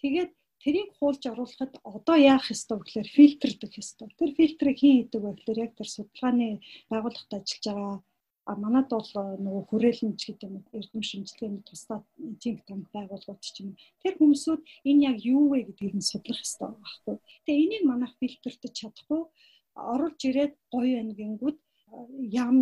[0.00, 0.30] Тэгээд
[0.62, 4.08] тэрийг хуулж оруулахад одоо яах ёстой вэ гэхээр фильтрдэх ёстой.
[4.18, 6.48] Тэр фильтрийг хин хийдэг вэ гэхээр яг тэр судалгааны
[6.90, 7.96] байгууллагад ажиллаж байгаа
[8.48, 11.98] А манад бол э, нөгөө хүрээлэнч гэдэг юм эрдэм шинжилгээний тусдаа
[12.42, 13.76] think tank байгууллагууд ч юм.
[14.02, 17.16] Тэр хүмүүсүүд энэ яг юу вэ гэдгийг нь судлах хэрэгтэй байхгүй.
[17.44, 19.22] Тэгээ энийг манайх фильтртэж чадахгүй
[19.76, 21.96] оруулж ирээд гоё байна гингүүд э,
[22.44, 22.56] ям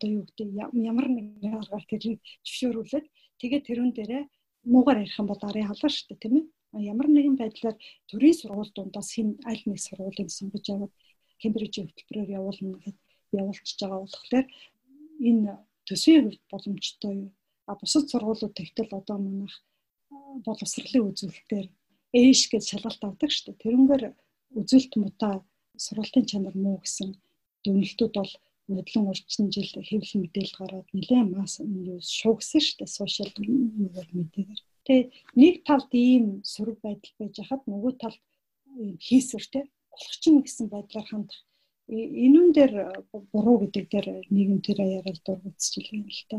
[0.00, 0.48] одоо юу гэдэг
[0.90, 3.06] ямар нэгэн аргаар тэрийг зөвшөөрүүлээд
[3.40, 4.24] тэгээ тэрүүн дээрээ
[4.72, 6.46] муугаар ярих юм бол арын халаа шүү дээ тийм ээ.
[6.92, 7.76] Ямар нэгэн байдлаар
[8.08, 10.92] төрийн сургууль дундаас хэн аль нэг сургуулийг сонгож аваад
[11.40, 12.98] Кембрижийн хөтөлбөрөөр явуулна гэхэд
[13.40, 14.46] явуулчихж байгаа болохоор
[15.28, 15.52] энэ
[15.86, 17.30] төсвийн хувьд боломжтой юу?
[17.70, 19.54] А бусад сургуулиуд тэгтэл одоо манайх
[20.46, 21.66] боловсролын үзүүлэлтээр
[22.20, 23.62] ээш гэж шалгалт авдаг шүү дээ.
[23.64, 24.04] Тэрнгээр
[24.58, 25.34] үзүүлэлт мутаа
[25.84, 27.10] сургалтын чанар муу гэсэн
[27.64, 28.32] дүнэлтүүд бол
[28.70, 32.96] мэдлэн урчин жил хэвлэл мэдээлэл гараад нэлээд мас юу шуугсан шүү дээ.
[32.98, 34.60] Сошиал медиагаар.
[34.86, 35.06] Тэгээ
[35.40, 38.20] нэг талд ийм сөрөг байдал байж хахад нөгөө талд
[39.06, 41.40] хийсвэр те болох чинь гэсэн байдлаар хандах
[41.90, 42.72] энүүн дээр
[43.32, 46.36] буруу гэдэг дээр нийгэм тэр яриад дургуцчихлээ юм л та.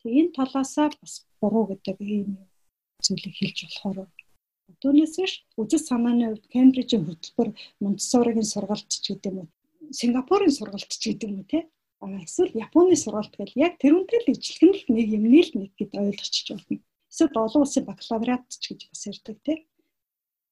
[0.00, 2.30] Тэг энэ талаасаа бас буруу гэдэг ийм
[3.04, 4.08] зүйлийг хэлж болохоор
[4.82, 7.48] Түүнээс биш үзэл санааны хувьд Кембрижийн хөтөлбөр
[7.82, 9.48] Монтессоригийн сургалт ч гэдэг юм уу
[9.98, 11.58] Сингапурын сургалт ч гэдэг юм уу те
[12.04, 16.46] эсвэл Японы сургалт гэл яг тэрүүнтэй л ижилхэн л нэг юмний л нэг гэд ойлгочих
[16.54, 16.78] болно.
[17.10, 19.54] Эсвэл олон улсын бакалавриат ч гэж бас ярьдаг те.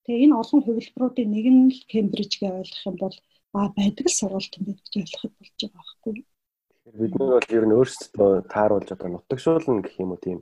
[0.04, 3.16] Тэгээ энэ олон хувилбаруудын нэг нь л Кембриж гэж ойлгох юм бол
[3.76, 6.14] байдаг л сургалт юм байна гэж ойлгоход болж байгаа байхгүй.
[6.86, 10.38] Тэгэхээр бид нар бол ер нь өөрсдөө тааруулж одоо нутагшуулна гэх юм уу тийм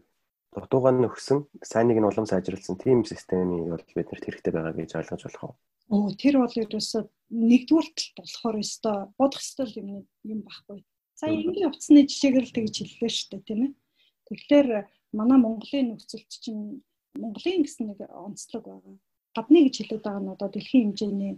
[0.54, 5.44] дутуугаа нөхсөн сайныг нь улам сайжруулсан тийм системийг бол биднэрт хэрэгтэй байгаа гэж ойлгож болох
[5.44, 5.54] уу?
[5.92, 9.88] Оо тэр бол ерөөсөө нэгдүгürt болохоор өстой бодох ёстой юм
[10.24, 10.78] юм байхгүй.
[11.18, 13.72] За энгийн утасны жишээгээр л тэгж хэллээ шүү дээ тийм ээ.
[14.26, 14.68] Тэгэхээр
[15.12, 16.82] манай Монголын нөхцөлд чинь
[17.14, 18.96] Монголын гэсэн нэг онцлог байгаа.
[19.34, 21.34] Гадны гэж хэлээд байгаа нь одоо дэлхийн хэмжээний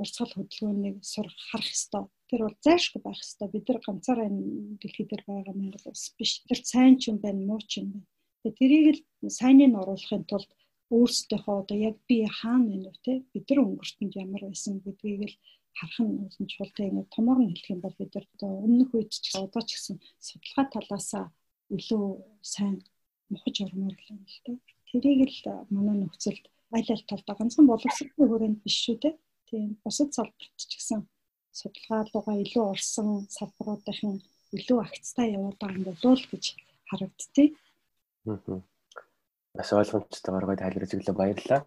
[0.00, 2.04] урсгал хөдөлгөөнийг сурах харах ёстой.
[2.28, 3.48] Тэр бол зайлшгүй байх ёстой.
[3.52, 4.42] Бид нар ганцаараа энэ
[4.80, 6.32] дэлхий дээр байгаа Монгол улс биш.
[6.48, 8.06] Тэр сайн ч юм байна, муу ч юм байна.
[8.42, 9.00] Тэгээ тэрийг л
[9.38, 10.50] сайныг оруулахын тулд
[10.96, 15.36] өөрсдийнхөө одоо яг би хаана байна вэ те бид нар өнгөртөнд ямар байсан гэдгийг л
[15.78, 18.90] харах нь улам чухал те ингэ томор нь хэлэх юм бол бид нар одоо өмнөх
[18.96, 21.24] үед ч одоо ч гэсэн судалгаа талаасаа
[21.76, 22.04] илүү
[22.52, 22.76] сайн
[23.32, 24.52] мохож ормоор л юм л те
[24.88, 25.40] тэрийг л
[25.74, 26.44] манай нөхцөлд
[26.76, 29.10] аль аль талдаа ганцхан боловсролын хүрээнд биш шүү те
[29.48, 31.00] тийм бусад салбарт ч гэсэн
[31.58, 34.20] судалгаа руугаа илүү орсон салбаруудын
[34.56, 36.44] илүү агцтай яваад байгаа юм болов уу гэж
[36.90, 37.52] харагдтыг.
[38.28, 38.60] Аа
[39.58, 41.60] бас ойлгомжтойгоор гоё тайлбарж өглөө баярлалаа.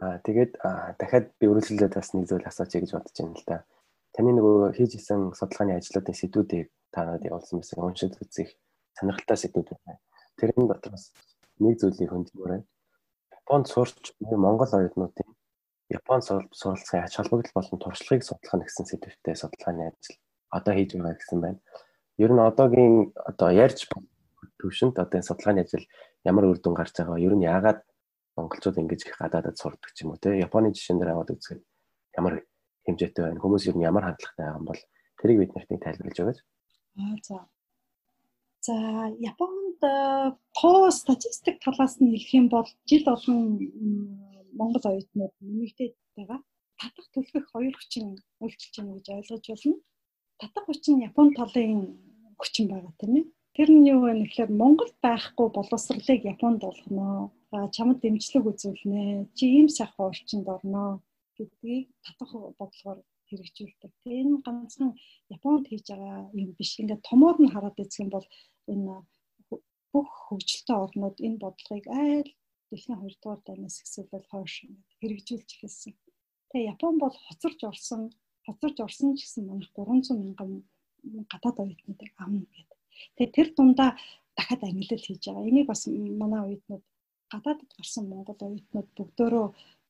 [0.00, 0.52] Аа тэгээд
[1.00, 3.58] дахиад би үргэлжлүүлээд бас нэг зүйл асуучих гэж бодож байна л да.
[4.14, 8.48] Таны нөгөө хийж исэн судалгааны ажлуудын сэдвүүдийг та надад явуулсан байсан уншиж үзэх
[8.96, 10.00] сонирхолтой сэдвүүд байна.
[10.38, 11.12] Тэрний дотор бас
[11.58, 12.66] нэг зүйлийг хөндлөмөр байна.
[13.48, 15.28] Японд сурч Монгол оюутнуудын
[15.88, 20.20] Японд суралцахын ач холбогдол болон туршлагыг судлах гэсэн сэдвтэй судалгааны ажил
[20.52, 21.60] одоо хийж байгаа гэсэн байна.
[22.20, 23.88] Ер нь одоогийн одоо ярьж
[24.60, 25.84] төвшөнд одоо энэ судалгааны ажил
[26.28, 27.80] ямар үр дүн гарч байгаа ер нь яагаад
[28.36, 31.64] монголчууд ингэж их гадаадад сурдаг ч юм уу те Японы жишээн дээр аваад үзэхэд
[32.20, 32.44] ямар
[32.84, 34.80] хэмжээтэй байна хүмүүс ер нь ямар хандлагатай байгаа юм бол
[35.16, 36.38] тэрийг бид нарт тайлбарлаж өгөөч.
[37.00, 37.36] Аа за.
[38.60, 38.76] За
[39.82, 43.38] Японд тоо статистик талаас нь хэлэх юм бол жил болгон
[44.58, 46.40] монгол оюутнууд нэмэгдээд байгаа.
[46.80, 49.78] Татах төлөвөх хоёр хүчин үйлчилж байна гэж ойлгож байна.
[50.40, 51.74] Татах хүчин Япон талын
[52.38, 53.24] хүчин байгаа тийм ээ.
[53.54, 57.30] Тэр нь юу вэ гэхээр Монгол байхгүй боловсролыг Японд болгоно.
[57.74, 59.30] Чамд дэмжлэг үзүүлнэ.
[59.36, 61.02] Чи ийм сайхан орчинд орно
[61.36, 63.90] гэдгийг татах бодлогоор хэрэгжүүлдэг.
[64.02, 64.90] Тэгээ энэ ганцхан
[65.36, 66.78] Японд хийж байгаа юм биш.
[66.78, 68.26] Ингээд томоор нь хараад үзэх юм бол
[68.72, 69.02] энэ
[69.92, 72.30] бүх хөгжилтэй орнууд энэ бодлогыг айл
[72.68, 74.54] дэлхийн 2 дугаар дайнаас эхсүүлэл хойш
[75.00, 75.94] хэрэгжүүлж эхэлсэн.
[76.50, 78.02] Тэгээ Япон бол хоцорж орсон,
[78.46, 80.50] хоцорж орсон ч гэсэн манайх 300 мянган
[81.32, 82.78] гадаад оюутнуудыг авна гэдэг
[83.16, 83.90] Тэгээ тэр дундаа
[84.36, 85.48] дахиад ангилал хийж байгаа.
[85.50, 85.82] Энийг бас
[86.22, 86.84] манай оюутнууд
[87.32, 89.44] гадаадд гарсан монгол оюутнууд бүгдөө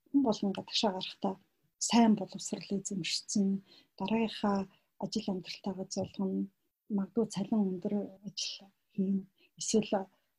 [0.08, 1.34] хүн болгон гадагшаа гарахдаа
[1.88, 3.46] сайн боловсрол эзэмшсэн
[3.98, 4.58] дараагийнхаа
[5.04, 6.38] ажил амьдралтайгаа зулгана
[6.96, 7.94] магадгүй цалин өндөр
[8.28, 9.18] ажил хийн
[9.60, 9.90] эсвэл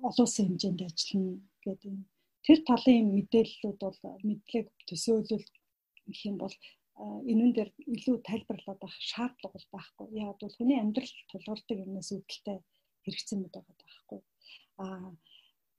[0.07, 1.99] олон улсын хэмжээнд ажиллана гэдэг юм.
[2.45, 5.47] Тэр талын мэдээллүүд бол мэдлэг төсөөлөл
[6.07, 6.55] гэх юм бол
[7.31, 10.07] энүүн дээр илүү тайлбарлаад авах шаардлага бол байхгүй.
[10.23, 12.57] Яг бол хүний амьдрал тулгуурдаг юмнаас үүдэлтэй
[13.03, 14.19] хэрэгцээ мэд байгаа байхгүй.
[14.83, 14.85] А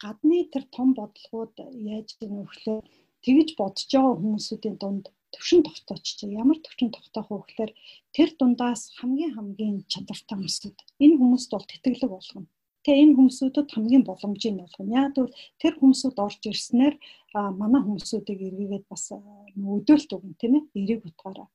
[0.03, 1.55] гадны тэр том бодлогууд
[1.93, 2.79] яаж ийм вөхлөө
[3.25, 7.73] тэгж бодож байгаа хүмүүсүүдийн дунд төвшин тогтооч чи ямар төвшин тогтоох вэ гэхээр
[8.17, 12.49] тэр дундаас хамгийн хамгийн чадвартай хүмүүсүүд энэ хүмүүст бол тэтгэлэг болгоно
[12.85, 14.97] Тэгээ энэ хүмүүсүүдэд хамгийн боломжийг болгоно.
[15.03, 16.95] Яг бол тэр хүмүүсүүд орж ирснээр
[17.61, 20.65] манай хүмүүсүүдийг эргээгээд бас өдөөлт өгнө тийм ээ.
[20.81, 21.49] Эрэг утгаараа.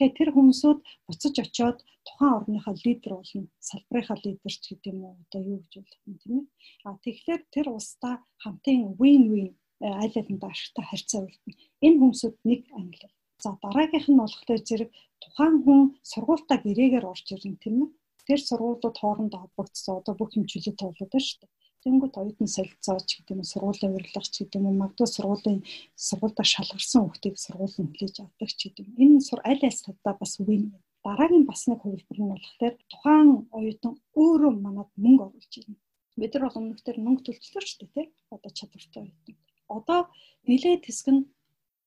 [0.00, 3.44] Тэгээ тэр хүмүүсүүд буцаж очиод тухайн орныхаа лидер болно.
[3.68, 6.46] Салбарынхаа лидер ч гэдэг юм уу одоо юу гэж болох юм тийм ээ.
[6.88, 9.50] А тэгэхээр тэр улстай хамтын win win
[9.84, 11.60] аль алинд ашигтай харьцаа үлдэнэ.
[11.84, 13.08] Энэ хүмүүсүүд нэг англи.
[13.44, 14.90] За дараагийнх нь болохоор зэрэг
[15.20, 17.88] тухайн хүн сургуультаа гэрээгээр орж ирнэ тийм ээ
[18.30, 21.50] тэр сургуулиуд хоорондоо холбогдсон одоо бүх чөлөө тоглоод байна шүү дээ.
[21.84, 25.60] Тэнгүүт оюутан солилцооч гэдэг юм сургуулийн урилгач гэдэг юм магадгүй сургуулийн
[26.08, 28.94] сургуульдаа шалгарсан хүүхдийг сургуулийн хүлээж авдаг ч гэдэг юм.
[29.02, 30.68] Энэ сур аль аль талдаа бас үгүй юм.
[31.06, 35.80] Дараагийн бас нэг хувилбар нь болохоор тухайн оюутан өөрөө манад мөнгө оруулж ирнэ.
[36.20, 38.06] Бид нар бол өмнөхдөр мөнгө төлчлөө шүү дээ тий.
[38.34, 39.36] Одоо чадвартай оюутан.
[39.76, 40.00] Одоо
[40.44, 41.22] нилээд хэсэг нь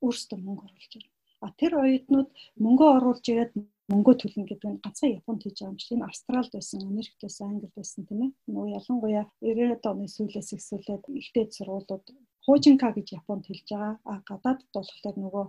[0.01, 1.11] өөрсдөө мөнгө оруулж ирнэ.
[1.45, 2.29] А тэр оюутнууд
[2.65, 3.53] мөнгө оруулж ирээд
[3.91, 7.73] мөнгө төлнө гэдэг нь ганцхан Японд хийж байгаа юм энэ Австралид байсан, Америкт байсан, Англид
[7.75, 8.31] байсан тийм ээ.
[8.47, 12.05] Нөгөө ялангуяа 90-ад оны сүүлээс эхсүүлээд ихтэй сургуулиуд
[12.45, 13.93] Хуужинка гэж Японд хэлж байгаа.
[14.11, 15.45] А гадаадд болохоор нөгөө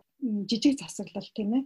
[0.50, 1.62] жижиг засаглал тийм ээ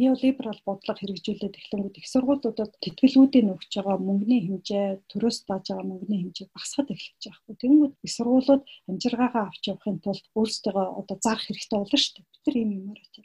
[0.00, 6.20] неолиберал бодлого хэрэгжүүлээд эхлэнгүүд их сургуулиудад тэтгэлгүүдийн өгч байгаа мөнгөний хэмжээ, төрөөс тааж байгаа мөнгөний
[6.20, 7.56] хэмжээ багасхад эхэлж байгаа хгүй.
[7.62, 12.28] Тэнгүүд их сургуулиуд амжиргаагаа авч явахын тулд өөрсдөө одоо зарах хэрэгтэй болно шүү дээ.
[12.32, 13.24] Бид нар ийм юмар очив.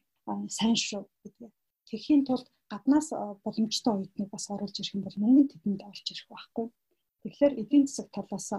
[0.57, 1.51] сайн шүү гэдэг
[1.93, 3.07] Тэхийн тулд гаднаас
[3.45, 6.65] боломжтой оюутныг бас оруулж ирэх юм бол мөнгө тэдэнд орж ирэх байхгүй.
[7.21, 8.49] Тэгэхээр эдийн засаг талаас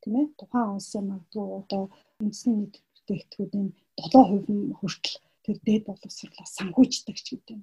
[0.00, 1.82] тийм ээ тухайн улсын магадгүй одоо
[2.20, 3.68] үндэсний нийт бүтээгдэхүүнийн
[4.00, 7.62] 7% хүртэл тэр дээд боловсруулалтаа сангуйчдаг ч гэдэг юм.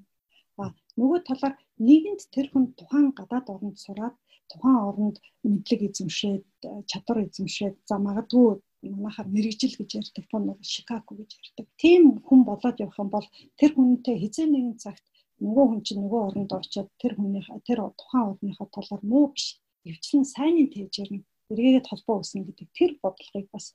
[0.61, 1.55] А нөгөө талаар
[1.87, 4.15] нийгэмд тэр хүн тухайн гадаад оронд сураад
[4.51, 6.45] тухайн оронд мэдлэг эзэмшээд
[6.91, 8.47] чадвар эзэмшээд за магадгүй
[8.95, 11.65] манайхаар мэрэгжил гэж ярьдаг том Шикаго гэж ярьдаг.
[11.81, 13.27] Тийм хүн болоод явах юм бол
[13.59, 15.05] тэр хүнтэй хизээ нэгэн цагт
[15.43, 19.47] нөгөө хүн чинь нөгөө оронд очиод тэр хүнийхээ тэр тухайн орныхоо талаар муу биш.
[19.89, 23.65] Эвчлэн сайнын тэжээр нь эргээгээд холбоо үүснэ гэдэг тэр бодлогыг бас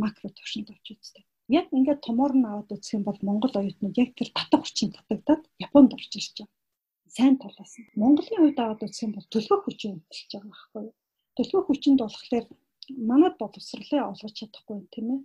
[0.00, 1.24] макро төвшөнд орж үздэг.
[1.58, 5.42] Яг ингээд томоор нь аваад үзэх юм бол Монгол оюутнууд яг тэр татах хүчин татагдаад
[5.66, 6.56] Японд орж ирж байгаа.
[7.16, 10.94] Сайн талаас нь Монголын хувьд аваад үзэх юм бол төлөвлөх хүчин хөлж байгаа байхгүй юу?
[11.36, 12.46] Төлөвлөх хүчинд болохоор
[13.10, 15.20] манад боловсролыг олгож чадахгүй тийм ээ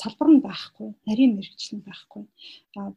[0.00, 2.24] салбар нь байхгүй, нарийн мэрэгчлэн байхгүй,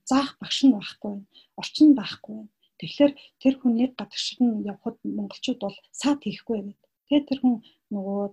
[0.09, 1.15] заах багш нь байхгүй,
[1.59, 2.47] орчин байхгүй.
[2.79, 6.79] Тэгэхээр тэр хүнийг гадагшин явхад монголчууд бол саад хийхгүй гэдэг.
[7.07, 7.55] Тэгээ тэр хүн
[7.95, 8.23] нөгөө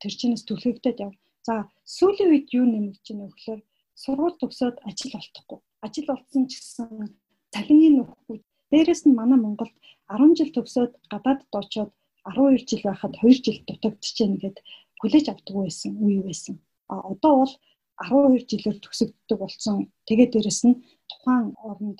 [0.00, 1.12] тэр чинээс төлөвлөгдөд яв.
[1.46, 3.60] За сүүлийн үед юу нэмэгдэж байна вэ гэхээр
[3.96, 5.58] сургууль төгсөөд ажил олдохгүй.
[5.86, 7.16] Ажил олдсон ч гэсэн
[7.54, 8.38] цалингийн нөхгүй.
[8.70, 9.72] Дээрэс нь манай Монголд
[10.12, 11.90] 10 жил төгсөөд гадаадд очоод
[12.28, 14.56] 12 жил байхад 2 жил дутагдчихээн гэд
[15.00, 16.60] хүлээж авдаг байсан үе байсан.
[16.88, 17.52] Одоо бол
[17.96, 19.76] 12 жилээр төгсөгддөг болсон.
[20.08, 21.98] Тэгээд дээрэс нь тухайн оронд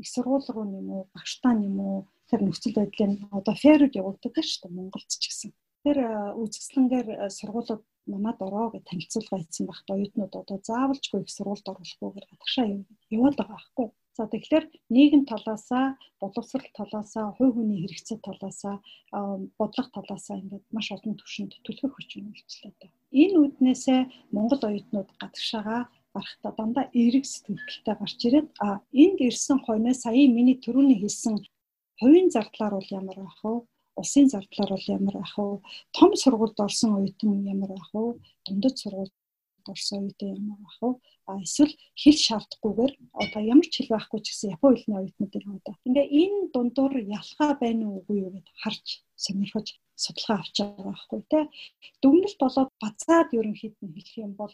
[0.00, 1.96] их сургууль руу нэм үү, багштаа нэм үү
[2.28, 5.50] тэр нөхцөл байдлын одоо ферүүд явуулдаг шүү дээ Монголд ч гэсэн.
[5.86, 5.98] Тэр
[6.42, 12.66] үзэсгэлэнгээр сургуулиуд манад ороо гэж танилцуулга хийсэн багт оюутнууд одоо заавалжгүй их сургуульд оруулахгүйгээр гадагшаа
[13.16, 13.88] яваад байгаа байхгүй.
[14.16, 15.86] За тэгэхээр нийгэм талаасаа,
[16.22, 18.76] боловсрол талаасаа, хувь хүний хэрэгцээ талаасаа,
[19.60, 22.92] бодлого талаасаа ингээд маш олон түвшинд түлхэх хүчин үйлчлээ даа.
[23.12, 24.00] Энэ үүднээсээ
[24.32, 25.78] Монгол оюутнууд гадагшаага
[26.16, 28.68] гарахтаа дандаа эерэг сэтгэлтэй гарч ирээд а
[29.02, 31.34] энд ирсэн хойноос сая миний түрүүний хэлсэн
[32.00, 33.54] хувийн зардлаар бол ямар байх вэ?
[34.00, 35.60] улсын зардлаар бол ямар байх вэ?
[35.96, 38.04] Том сургуульд орсон оюутан ямар байх вэ?
[38.44, 39.15] Дундад сургуульд
[39.74, 40.90] орсон үедээ ямар байх вэ?
[41.30, 45.74] А эсвэл хэл шаардахгүйгээр одоо ямар ч хэл байхгүй ч гэсэн япон хэлний оюутнуудыг одоо
[45.86, 48.86] ингээ энэ дундуур ялгаа байна уугүй юу гэд харж
[49.24, 49.68] сонирхож
[50.04, 51.40] судалгаа авч байгаа байхгүй те.
[52.02, 54.52] Дүгнэлт болоод бацаад ерөнхийд нь хэлэх юм бол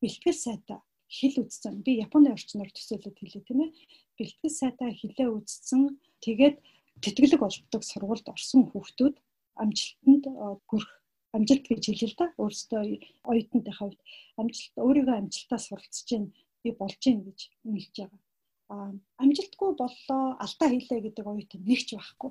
[0.00, 0.78] бэлтгэл сайтай
[1.12, 1.82] хэл үзсэн.
[1.84, 3.70] Би Японы орчноор төсөөлөд хэлээ тийм ээ.
[4.16, 6.00] Бэлтгэл сайтай хэлээ үзсэн.
[6.24, 6.56] Тэгээд
[7.02, 9.16] тэтгэлэг олддог сургуульд орсон хүүхдүүд
[9.62, 10.24] амжилтанд
[10.68, 10.92] хүрэх
[11.36, 12.26] амжилт гэж хэлээ л да.
[12.42, 12.82] Өөрөөсөө
[13.30, 14.00] оюутнуудын хувьд
[14.40, 16.28] амжилт өөрийгөө амжилтаа суралцж чинь
[16.62, 18.20] би болж гин гэж хэлж байгаа.
[18.74, 18.90] Аа
[19.22, 22.30] амжилтгүй боллоо алдаа хийлээ гэдэг оюутан нэгч байхгүй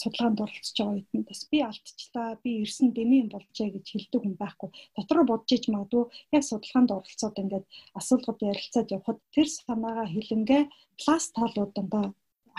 [0.00, 4.70] судалгаанд оролцож байгаа үед бас би алдчихлаа би ирсэн дэмий болжээ гэж хэлдэг хүн байхгүй
[4.96, 6.04] дотроо бодож иж магадгүй
[6.36, 7.66] яг судалгаанд оролцоод ингээд
[7.98, 10.62] асуулгад ярилцаад явхад тэр санаагаа хилэнгээ
[11.00, 12.06] пласт талууд дандаа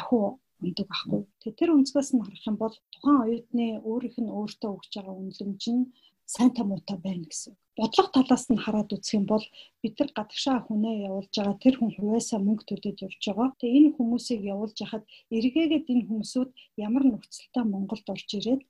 [0.01, 0.25] ахуу
[0.63, 1.21] ундаг байхгүй.
[1.41, 5.63] Тэгээ тэр өнцгөөс нь харах юм бол тухайн оюутны өөрийнх нь өөртөө өгч байгаа үнэлэмж
[5.73, 5.83] нь
[6.33, 7.53] сайн та муутай байна гэсэн.
[7.79, 9.45] Бодлого талаас нь хараад үзэх юм бол
[9.81, 13.49] бид нар гадагшаа хүнээ явуулж байгаа тэр хүн хувьяасаа мөнгө төлөд явж байгаа.
[13.57, 15.03] Тэгээ энэ хүмүүсийг явуулж хахад
[15.35, 16.49] эргээгээд энэ хүмүүсүүд
[16.85, 18.61] ямар нөхцөлтэй Монголд орж ирээд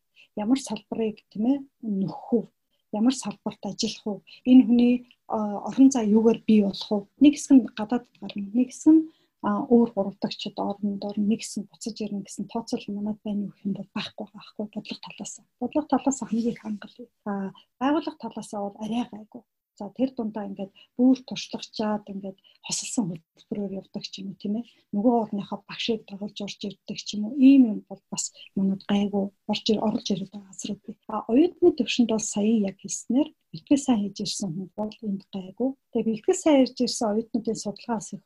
[0.44, 2.48] ямар салбарыг тийм ээ нөхөх?
[2.96, 4.18] Ямар салбарт ажиллах уу?
[4.46, 4.94] Энэ хүний
[5.28, 7.02] орон зай юугаар бий болох уу?
[7.20, 9.02] Нэг хэсэг нь гадаадд гарна, нэг хэсэг нь
[9.44, 13.90] өөр гуравдагчд оронд орно нэг гэсэн буцаж ирнэ гэсэн тооцоол манад байна гэх юм бол
[13.96, 15.34] байхгүй байхгүй бодлого талаас.
[15.60, 16.96] Бодлого талаас хамгийн их хангал.
[17.24, 17.32] А
[17.80, 19.42] байгууллага талаас бол арай гайгүй.
[19.80, 22.38] За тэр дундаа ингээд бүр туршлагачаад ингээд
[22.68, 24.68] хосолсон хөтөлбөрөөр явдаг ч юм уу тийм ээ.
[24.94, 27.40] Нөгөө орныхоо багшийг дагуулж орж ирдэг ч юм уу.
[27.50, 28.26] Ийм юм бол бас
[28.58, 30.96] манад гайгүй орж оруулж ирээд байгаа азрууд бий.
[31.14, 35.70] А оюутны төвшөнд бол сая яг хэлснээр бэлтгэл сайн хийж ирсэн хүн бол энд гайгүй.
[35.92, 38.24] Тэгээ бэлтгэл сайн хийж ирсэн оюутнуудын судалгаас их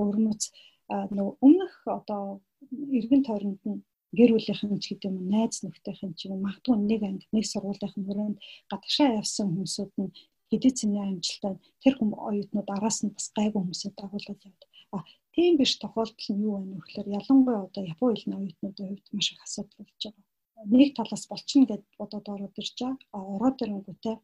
[0.00, 0.42] өвөрмөц
[1.16, 2.22] нөгөө өмнөх одоо
[2.98, 3.80] эргэн тойронд нь
[4.18, 8.38] гэр бүлийнхэн ч гэдэг юм найз нөхдөйхэн ч юм магадгүй нэг анги нэг сургуулийнхын хүрээнд
[8.70, 10.10] гадагшаа явсан хүмүүсүүд нь
[10.50, 14.62] хэдий цэний амжилттай тэр хүм оюутнууд араас нь бас гайгүй хүмүүсээ дагуулад явд.
[14.94, 14.98] А
[15.34, 19.42] тийм биш тохиолдол нь юу вэ нөхлөөр ялангуяа одоо Японы хэлний оюутнуудын хувьд маш их
[19.46, 20.24] асуудал болж байгаа.
[20.74, 22.98] Нэг талаас болчихно гэд бодоод ороод ирж байгаа.
[23.14, 24.16] А ороод ирэнгүүтээ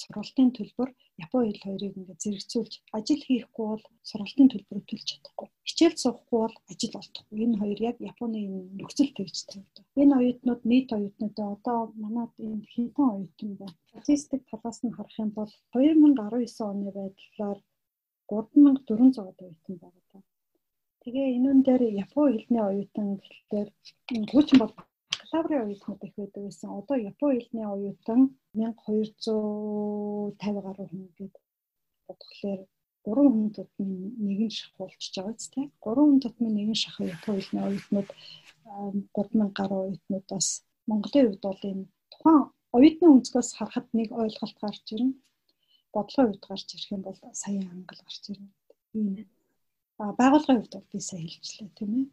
[0.00, 0.90] сургалтын төлбөр
[1.24, 5.48] Японы хэл хоёрыг ингээд зэрэгцүүлж ажил хийхгүй бол сургалтын төлбөрөөр төлж чадахгүй.
[5.68, 7.36] Хичээл суухгүй бол ажил олдохгүй.
[7.44, 8.40] Энэ хоёр яг Японы
[8.78, 9.84] нөхцөл тэгж тавьдаг.
[10.02, 13.78] Энэ оюутнууд нийт оюутнуудаа одоо манад энд хэдэн оюутан байна.
[13.90, 17.58] Статистик талаас нь харах юм бол 2019 оны байдлаар
[18.30, 20.20] 3400 оюутан байгаа.
[21.02, 23.68] Тэгээ энүүн дээр Японы хэлний оюутан гэхлээр
[24.32, 24.72] хуучин бол
[25.30, 26.70] бакалаврын оюутнууд их байдаг байсан.
[26.70, 31.34] Одоо Японы хэлний оюутан 1250 гаруй хүн гээд
[32.06, 32.60] бодглохлоор
[33.04, 33.92] 3 хүн тутмын
[34.26, 38.08] нэгэн шах болчихж байгаа ч тийм 3 хүн тутмын нэгэн шах Японы хэлний оюутнууд
[39.14, 40.48] 3000 гаруй оюутнуудаас
[40.90, 42.42] Монголын хувьд бол энэ тухайн
[42.76, 45.14] оюутны өнцгөөс харахад нэг ойлголт гарч ирнэ.
[45.94, 48.48] Бодлогын хувьд гарч ирэх юм бол сая ангал гарч ирнэ.
[48.98, 49.08] ийм
[50.20, 52.06] байгуулгын хувьд бол би сая хэлжлээ тийм ээ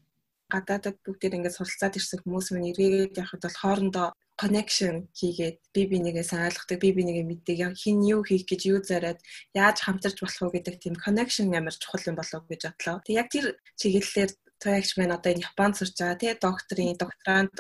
[0.54, 4.08] гадаадад бүгдээр ингээд суралцаад ирсэн хүмүүс мань эргээд явахад бол хоорондоо
[4.42, 9.20] connection хийгээд би бинийгээ санаалгадаг би бинийгээ мэддэг яг хин юу хийх гэж юу зарад
[9.58, 12.98] яаж хамтарч болох уу гэдэг тийм connection амар чухал юм болов гэж бодлоо.
[13.06, 13.46] Тэг яг тэр
[13.82, 14.32] чиглэлээр
[14.62, 17.56] цагаагч маань одоо энэ Японд сурч байгаа тий докторийн докторант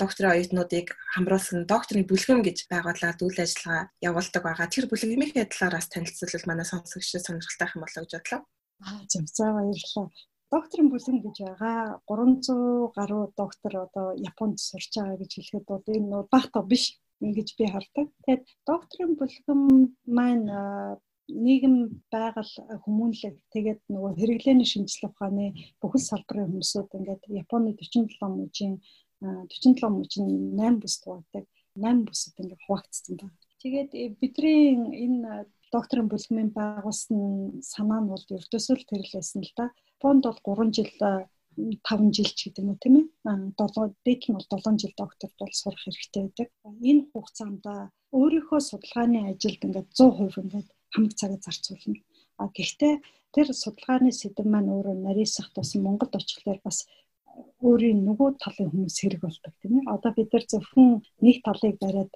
[0.00, 4.68] докторийн оюутнуудыг хамруулсан докторийн бүлгэм гэж байгуулаад үйл ажиллагаа явуулдаг байгаа.
[4.72, 8.40] Тэр бүлгэмийнхээ талаараас танилцуулбал манай сонсогч сонирхолтой юм болоо гэж бодлоо.
[8.84, 10.08] Аа зөв за баярлалаа.
[10.54, 16.16] Докторийн бүлэм гэж байгаа 300 гаруй доктор одоо Японд сурч байгаа гэж хэлэхэд бол энэ
[16.34, 16.84] багтаа биш
[17.26, 18.06] ингэж би хардаг.
[18.14, 19.60] Тэгэхээр докторийн бүлгэм
[20.16, 20.46] маань
[21.46, 21.76] нийгэм
[22.14, 22.54] байгаль
[22.84, 25.46] хүмүүнлэг тэгээд нөгөө хэрэглээний шинжилгээ ухааны
[25.80, 28.74] бүхэл салбарын хүмүүсүүд ингээд Японы 47 мужийн
[29.20, 33.34] 47 мужийн 8 бүс дуудаг 8 бүсэд ингээд хуваагдсан байна.
[33.62, 37.20] Тэгээд бидний энэ докторын бүлгмийн байгуулсан
[37.72, 39.64] санаа нь бол ердөөсөө л тэрлээсэн л да.
[39.98, 40.90] Японд бол 3 жил
[41.56, 43.06] 5 жил ч гэдэг уу тийм ээ.
[43.24, 46.48] 7 дээд нь бол 7 жил докторт бол сурах хэрэгтэй байдаг.
[46.90, 47.64] Энэ хугацаанд
[48.12, 52.00] өөрийнхөө судалгааны ажилд ингээд 100% ингээд хамаг цагаа зарцуулна.
[52.40, 52.94] А гэхдээ
[53.34, 56.78] тэр судалгааны сэдэв маань өөрөө нарийсах тусам Монголд очихлоор бас
[57.60, 59.90] өөрийн нөгөө талын хүмүүс хэрэг болдог тийм ээ.
[59.94, 60.88] Одоо бид нар зөвхөн
[61.24, 62.14] нэг талыг бариад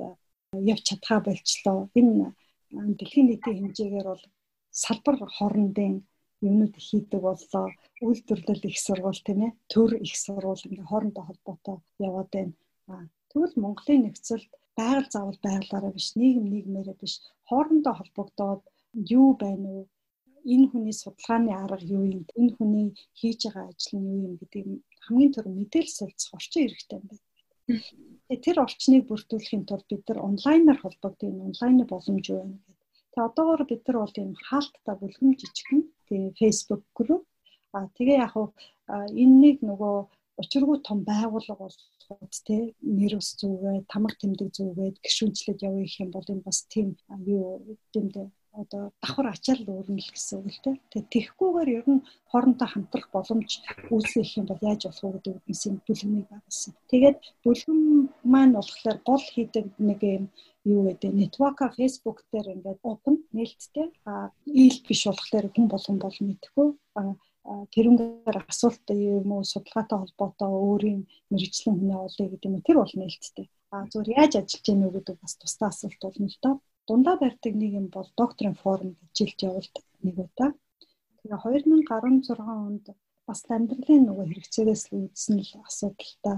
[0.72, 1.78] явж чадхаа болчлоо.
[1.98, 2.32] Энэ
[2.98, 4.24] дэлхийн нийтийн хэмжээгээр бол
[4.82, 5.94] салбар хоорондын
[6.48, 7.66] юмнууд хийдэг боллоо.
[8.06, 9.52] Үйлдвэрлэл их сургууль тийм ээ.
[9.72, 11.76] Төр их сургууль ингээ хоорондоо холбоотой
[12.08, 12.54] яваад байна.
[13.30, 17.14] Тэгвэл Монголын нөхцөлд байгаль заавал байгалаараа биш, нийгэм нийгмээрээ биш,
[17.48, 18.62] хоорондоо холбогдоод
[19.18, 19.84] юу байна уу?
[20.52, 22.24] Энэ хүний судалгааны арга юу юм?
[22.40, 24.64] Энэ хүний хийж байгаа ажил нь юу юм гэдэг
[25.04, 27.24] хамгийн түрүү мэдээлэл солилцох орчин хэрэгтэй юм байна.
[28.30, 32.76] Тэр орчныг бүрдүүлэхийн тулд бид нар онлайнаар холбогдсон онлайны боломж юу байна гэдэг.
[33.10, 37.24] Тэгээ одоогоор бид нар бол ийм хаалттай бүлгэм жижигхэн тэгээ Facebook групп
[37.74, 38.46] а тэгээ яг хуу
[39.22, 39.96] энэнийг нөгөө
[40.42, 42.62] учиргүй том байгууллага болгоод тий
[42.98, 46.88] нэр ус зүгээд тамга тэмдэг зүгээд гişүнчлээд явъя гэх юм бол энэ бас тийм
[47.34, 50.76] юу гэмдэ одоо давхар ачаал өөрнөл гэсэн үг л тий.
[50.90, 53.50] Тэгээ тэхгүүгээр ер нь хоорондоо хамтрах боломж
[53.94, 56.72] үүсгэх юм бол яаж болох вэ гэдэг үгнээс бүлгэмийг байгуулсан.
[56.90, 57.80] Тэгээд бүлгэм
[58.32, 60.24] маань болохоор гол хийдэг нэг юм
[60.72, 66.16] юу гэдэг network Facebook дээр ингээд open нээлттэй а ил биш болохоор хүн болгон бол
[66.20, 66.68] мэдхгүй
[67.74, 71.00] тэрүүгээр асуулт юм уу судалгаатай холбоотой өөрийн
[71.32, 73.46] мэрэгчлэн хүнээ олъё гэдэг юм тэр бол нээлттэй.
[73.72, 76.54] А зүгээр яаж ажиллаж гэнэ үү гэдэг бас тусдаа асуулт болно л доо.
[76.90, 80.50] Дундаа барьдаг нэг юм бол докторийн форум гэж жилд явуулдаг нэг удаа.
[81.22, 82.84] Тэгээ 2016 онд
[83.28, 86.36] бас амьдралын нөгөө хэрэгцээрээс л үүдсэн л асуудалтай.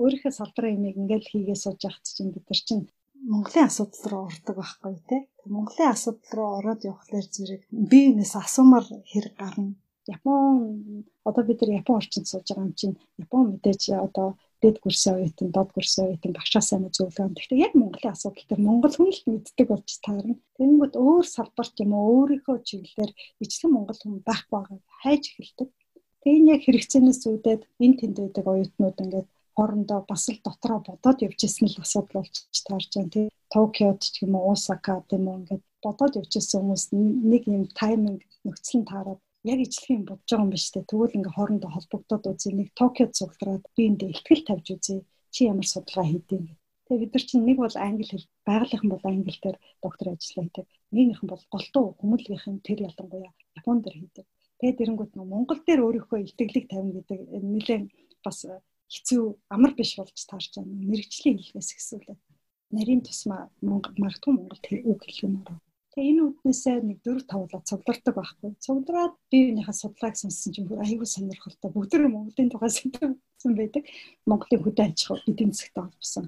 [0.00, 2.84] Өөрийнхөө салбарын имийг ингээл хийгээ сууж явах чинь бид нар чинь
[3.32, 5.22] Монголын асуудал руу ордог байхгүй тий.
[5.54, 9.72] Монголын асуудал руу ороод явхлаар зэрэг би энэс асуумар хэрэг гарна
[10.06, 14.28] Япон одоо бид нар Япон орчинд сууж байгаа юм чинь Япон мэдээж одоо
[14.62, 17.36] дэд гүрсэн оюутан, дод гүрсэн оюутан багшаасаа нь зөвлөгөө.
[17.36, 20.34] Гэхдээ яг Монголын асуудал төр Монгол хүн л мэддэг болж таарна.
[20.56, 25.68] Тэгэнгүүт өөр салбарт юм уу өөрийнхөө чиглэлээр ижилхэн Монгол хүн байх байгааг хайж эхэлдэг.
[26.22, 31.40] Тэгээ яг хэрэгцээнээс үүдээд энэ тэнд байдаг оюутнууд ингээд хоорондоо бас л дотроо бодоод явж
[31.44, 32.34] исэн л асуудал болж
[32.66, 33.26] таарж байна тий.
[33.52, 36.84] Токиод ч юм уу Осака гэм үү ингээд бодоод явж исэн хүмүүс
[37.30, 39.20] нэг юм тайминг нөхцөл нь таараад
[39.52, 40.80] яг ижлэх юм бодож байгаа юм ба штэ.
[40.90, 42.50] Тэгвэл ингээ хоорондоо холбогдоод үзье.
[42.58, 44.98] Нэг Токиод суглараад би эндээ ихтгэл тавьж үзье.
[45.34, 46.58] Чи ямар судалгаа хийдэв гэх.
[46.86, 50.66] Тэгээ бид нар чинь нэг бол англи хэл, байгалийнхан бол англи дээр доктор ажиллаа хийдэг.
[50.94, 54.26] Нэгнийхэн бол голтуу хүмүүлгийнхэн тэр ялангуяа Японд дээр хийдэг.
[54.58, 57.18] Тэгээд эрэнгүүт нь Монгол дээр өөрийнхөө ихтгэлийг тавина гэдэг
[57.52, 57.84] нэлээд
[58.24, 58.38] бас
[58.94, 59.22] хэцүү
[59.54, 60.72] амар биш болж таарч байна.
[60.90, 62.18] Мэргэжлийн хэлнээс гэсүүлээ.
[62.74, 65.58] Нарийн тусмаа магадгүй Монгол үг хэлэх юм аа
[65.96, 68.52] Тэгээ энэ үднээсээ нэг 4 5 удаа цуглардаг байхгүй.
[68.60, 71.72] Цуглараад биенийхээ судалгааг сонссон чинь аюулгүй сонирхолтой.
[71.72, 73.82] Бүгд нэг Монголын тухай сэтгэсэн байдаг.
[74.28, 76.24] Монголын хөдөө аж ахуй эдийн засгт олбсон.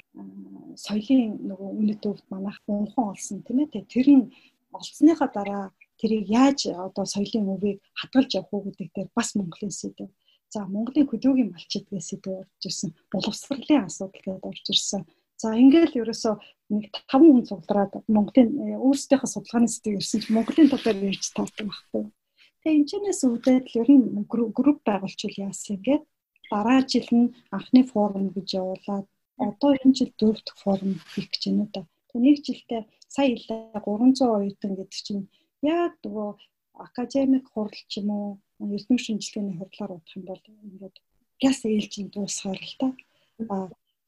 [0.73, 3.85] Соёлын нөгөө үнэт өвд манайх унхан олсон тийм ээ.
[3.93, 4.25] Тэр нь
[4.73, 5.65] олцсныхаа дараа
[6.01, 10.09] тэрийг яаж одоо соёлын өвийг хадгалж явах уу гэдэг дээр бас Монголын сэдв.
[10.49, 12.97] За Монголын хөдөөгийн малчид гэсэн сэдв орж ирсэн.
[13.13, 15.05] Боловсролын асуудал гэдээ орж ирсэн.
[15.37, 16.35] За ингээл ерөөсөө
[16.69, 21.67] нэг 5 хүн цуглараад Монголын э, өөрсдийнхөө судалгааны сэдвийг ирсэн чинь Монголын талаар ярьж таардаг
[21.69, 22.05] байхгүй.
[22.61, 26.05] Тэгээ энэчнээс үүдээд л ер нь групп байгуулчвал яасан ингээд
[26.51, 29.07] дараа жил нь анхны форум гэж явуулаад
[29.49, 31.83] одоо энэ жил дөрөв дэх форум хийх гэж байна да.
[32.09, 32.83] Тэгээ нэг жилдээ
[33.15, 35.25] сая илээ 300 оюутан гэдэг чинь
[35.63, 36.31] яг нөгөө
[36.87, 38.29] академик хурал ч юм уу
[38.61, 40.97] эрдэнэ шинжилгээний хурлаар удах юм бол ингээд
[41.43, 42.89] газ ээлжинд дуусгаар л та.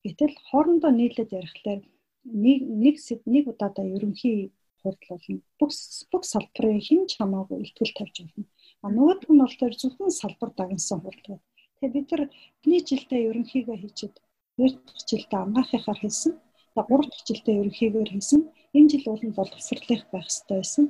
[0.04, 1.80] Гэтэл хоорондоо нийлээд ярихлаар
[2.24, 2.96] нэг нэг
[3.26, 4.52] нэг удаадаа ерөнхий
[4.82, 5.40] хурд болно.
[5.58, 5.72] Бүх
[6.12, 8.44] бүх салбарын хэн ч хамаагүй ихтгэл тавьж болно.
[8.84, 11.44] А нөгөөх нь бол тэр зөвхөн салбар дагнсан хурд байна.
[11.80, 14.16] Тэгээ бид нар эхний жилдээ ерөнхийгөө хийчихэд
[14.56, 16.32] хоёр дахь жилдээ ангаахыхаар хийсэн.
[16.36, 18.40] Тэгээ гурав дахь жилдээ ерөнхийгээр хийсэн.
[18.76, 20.84] Энэ жил бол боловсролынх байх хэрэгтэй байсан.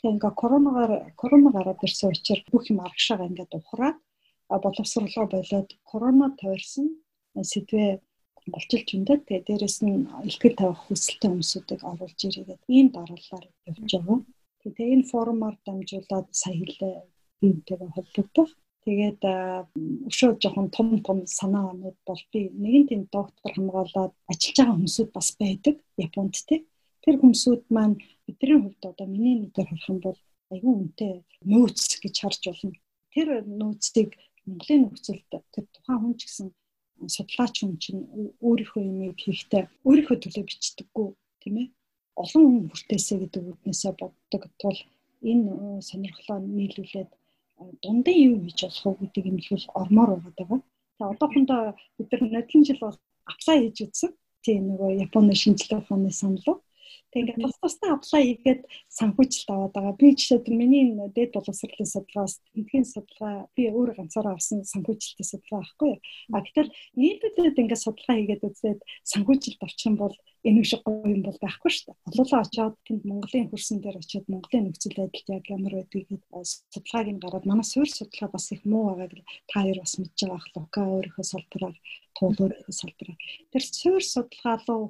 [0.00, 3.96] Тэгээ ингээ коронагаар корона гараад ирсэн учраас бүх юм аргашаага ингээд ухраад
[4.64, 6.86] боловсруулга болоод корона тойрсон
[7.36, 8.00] сэдвээ
[8.54, 14.18] голчилж өндөд тэгээ дээрэс нь илтгэл тавих хүсэлтэй хүмүүсүүдийг оруулж ирээгээд ийм дараалалаар явж байгаа.
[14.62, 16.94] Тэгээ энэ форумаар дамжуулаад сая хэлээ
[17.46, 18.50] иймтэйгээ холбогдох.
[18.84, 19.22] Тэгээд
[20.10, 25.28] өшөө жоохон том том санаанууд бол би нэгэн тийм доктор хамгаалаад ажиллаж байгаа хүмүүсүүд бас
[25.40, 25.76] байдаг
[26.06, 26.60] Японд тий.
[27.04, 30.18] Тэр хүмүүсүүд маань бидний хувьд одоо миний нэгээр харах юм бол
[30.52, 31.12] айгүй үнэтэй
[31.50, 32.72] нөөц гэж харж болно.
[33.12, 33.28] Тэр
[33.60, 34.10] нөөцийг
[34.46, 35.24] Монголын нөхцөлд
[35.54, 36.48] тэр тухайн хүн ч гэсэн
[37.16, 38.02] судлаач хүн чинь
[38.46, 41.06] өөрийнхөө юмыг хийхдээ өөрийнхөө төлөө бичдэггүй
[41.40, 41.68] тийм ээ
[42.22, 44.78] олон хүн хүртээсэ гэдэг үднээсээ боддог тул
[45.30, 45.50] энэ
[45.88, 47.10] сонирхлоо нийлүүлээд
[47.82, 50.60] дундын юу хийж болох вэ гэдэг юм л ормоор байгаа.
[50.96, 51.60] Тэгээ одоохондоо
[51.96, 52.98] бид нар нодлон жил бол
[53.32, 54.10] аплай хийж үзсэн.
[54.44, 56.60] Тийм нөгөө Японы шинжилгээ ухааны санал.
[57.10, 58.62] Тэгээ ингээд тус тусдаа apply хийгээд
[58.98, 59.94] санхүүжилт аваад байгаа.
[59.98, 65.92] Би жишээд миний дээд боловсролын судалгаас тэмдгийн судалгаа би өөрөө ганцаараа авсан санхүүжилтийн судалгаа байхгүй.
[66.30, 68.80] А гэтэл нийлүүлээд ингээд судалгаа хийгээд үзээд
[69.10, 70.14] санхүүжилт авчих юм бол
[70.48, 71.98] энэ шиг гоё юм бол байхгүй шүү дээ.
[72.10, 76.22] Олоолаа очиод тэнд Монголын хөрсөн дээр очиод Монголын нөхцөл байдалд яг ямар байдгийг
[76.72, 79.12] судалгааг нь гараад манай суурь судалгаа бас их муу байгааг
[79.50, 81.76] та хоёр бас мэдж байгаа ах лука өөрийнхөө салбараар
[82.16, 83.18] туул өөрийнхөө салбараар.
[83.52, 84.84] Тэр суурь судалгаа руу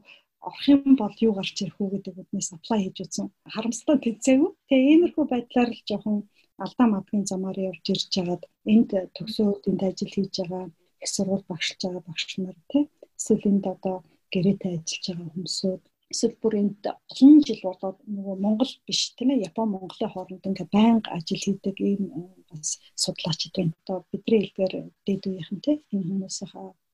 [0.47, 3.27] орох юм бол юу гарч ирэх үү гэдэг үднээс apply хийж үзсэн.
[3.55, 4.51] Харамсалтай тэнцээгүй.
[4.69, 6.19] Тэгээ иймэрхүү байдлаар л жоохон
[6.65, 10.65] алдаа мадгийн замаар явж ирж байгаад энд төгсөөд энд ажил хийж байгаа
[11.05, 12.85] их сургууль багшилж байгаа багш нар тий
[13.19, 13.97] эсвэл энд одоо
[14.33, 15.83] гэрээтэй ажиллаж байгаа хүмүүсүүд
[16.13, 16.83] эсвэл бүр энд
[17.13, 21.77] олон жил болоод нөгөө Монгол биш тийм ээ Япон Монголын хооронд ингээ байнга ажил хийдэг
[21.91, 22.03] ийм
[22.51, 22.69] бас
[23.03, 23.75] судлаачид байна.
[23.81, 24.73] Одоо бидний хэлбэр
[25.07, 26.51] дээд үеийнхэн тийм энэ хүмүүсийн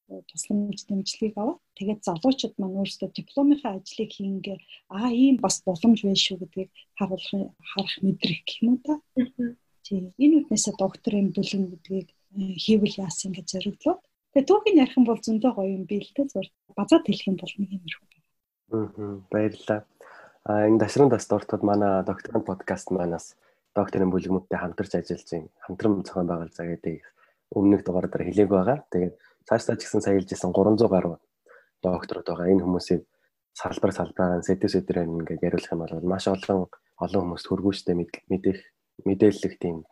[0.07, 4.59] тусламж дэмжлэгийг аваад тэгээд залуучууд маань өөрсдөө дипломынхаа ажлыг хийнгээ
[4.95, 8.95] аа ийм бас боломж байна шүү гэдгийг харуулах харах мэдрэх гэх юм да.
[9.87, 13.97] Тийм энэ үднээсээ докторийн бүлэг гэдгийг э, хийвэл яасан гэж зориглоо.
[14.31, 16.47] Тэгээд түүхийн ярих юм бол зөндөө гоё юм би л дээ зур
[16.79, 18.03] базаад хэлэх юм бол нэг юм ирэх.
[18.75, 19.81] Аа баярлалаа.
[20.47, 23.35] А энэ дашрын тас дуртад манай докторант подкаст манаас
[23.75, 25.51] докторийн бүлэгмүүдтэй хамтарч ажиллаж.
[25.67, 27.03] Хамтран зохион байгуулалт гэдэг
[27.55, 28.79] өмнөх дугаар дээр хэлээг байгаа.
[28.91, 29.15] Тэгээд
[29.49, 31.17] цаашдаа ч гэсэн сая хэлжсэн 300 гаруй
[31.83, 32.51] докторууд байгаа.
[32.53, 33.03] Энэ хүмүүсийг
[33.55, 36.69] салбар салбараар сэдв сэдрээр ингээд яриулах юм бол маш олон
[37.01, 38.59] олон хүмүүст хөргүүчтэй мэдэх
[39.07, 39.87] мэдээлэх тийм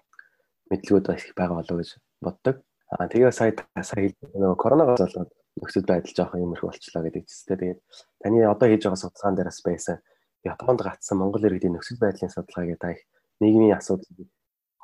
[0.70, 1.90] мэдлгүүд их байгаа болов гэж
[2.20, 2.56] боддог.
[2.92, 5.30] Аа тэгээ сая сая нөгөө коронавигоос болоод
[5.60, 7.48] нөхцөл байдал жоохон иймэрхүү болчлаа гэдэг чинь.
[7.48, 7.78] Тэгээд
[8.20, 9.96] таны одоо хийж байгаа судалгаан дээрээс байсан
[10.44, 13.02] Японд гацсан Монгол иргэдийн нөхцөл байдлын судалгаа гэдэг их
[13.40, 14.28] нийгмийн асуудал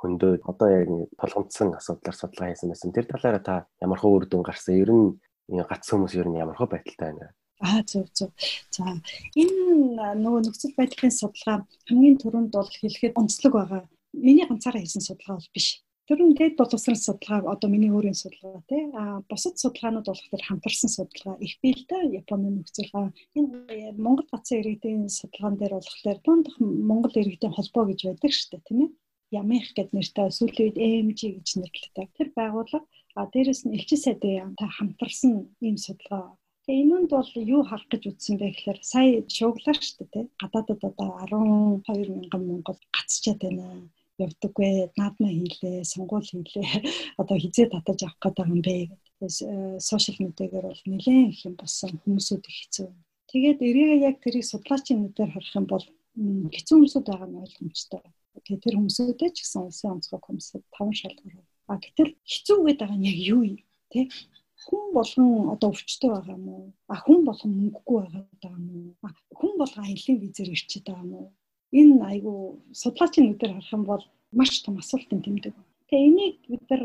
[0.01, 0.89] хөндөө одоо яг
[1.21, 2.93] толгомдсон асуудлаар судалгаа хийсэн байсан.
[2.93, 4.81] Тэр талаараа та ямар хөө үр дүн гарсан?
[4.81, 5.21] Ер нь
[5.71, 7.35] гац хүмүүс ер нь ямар хөө байдалтай байна?
[7.61, 8.31] Аа зөв зөв.
[8.73, 8.85] За
[9.37, 13.83] энэ нөгөө нөхцөл байдлын судалгаа хамгийн түрүүнд бол хэлэхэд онцлог байгаа.
[14.17, 15.85] Миний ганцаараа хийсэн судалгаа бол биш.
[16.09, 18.83] Тэр нь дээд боловсрол судалгаа одоо миний өөрийн судалгаа тий.
[18.97, 22.01] А бусад судалгаанууд болохоор хамтарсан судалгаа их бий л да.
[22.21, 28.01] Японы нөхцөл га энэ Монгол гацсан иргэдийн судалгаан дээр болохоор дундх Монгол иргэдийн холбоо гэж
[28.09, 28.91] байдаг шүү дээ тийм ээ.
[29.31, 32.09] Ямих гэд нэртэй сүүлийн үед AMG гэж нэрлэдэг.
[32.17, 32.87] Тэр байгууллага
[33.19, 35.33] а дээрэс нь элчин сайдын яамтай хамтарсан
[35.67, 36.39] ийм судалгаа.
[36.65, 40.25] Тэгээ энэнд бол юу харах гэж үзсэн бэ гэхээр сая шууглаа шүү дээ.
[40.41, 43.67] Гадаадад одоо 12 мянган монгол гацчаад байна
[44.25, 44.71] явдаггүй
[45.01, 46.69] наадмаа хийлээ сонгуул хийлээ
[47.21, 49.31] одоо хизээ татаж авах гэдэг юм бэ гэдэг
[49.89, 52.89] сошиал медиагаар бол нэлээд их юм болсон хүмүүсүүд их хэцүү.
[53.31, 55.85] Тэгээд эргээ яг тэрийг судлаачийн нүдээр харах юм бол
[56.55, 58.05] хэцүү хүмүүсүүд байгаа нь ойлгомжтой.
[58.35, 61.35] Тэгээ тэр хүмүүсүүдээ ч гэсэн улсын онцгой комиссад таван шалгуур.
[61.71, 63.59] А гэтэл хэцүү гэдэг байгаа нь яг юу юм
[63.91, 64.01] те?
[64.65, 66.67] Хүн болгон одоо өвчтөй байгаа юм уу?
[66.93, 68.91] А хүн болгон мөнгөгүй байгаа юм уу?
[69.07, 69.09] А
[69.39, 71.29] хүн болгон аялын визээр ирчээд байгаа юм уу?
[71.79, 72.39] Энэ айгүй
[72.83, 74.05] судлаачийн нүдээр харах юм бол
[74.39, 75.55] маш том асуултын тэмдэг.
[75.89, 76.83] Тэгээ энийг бид нар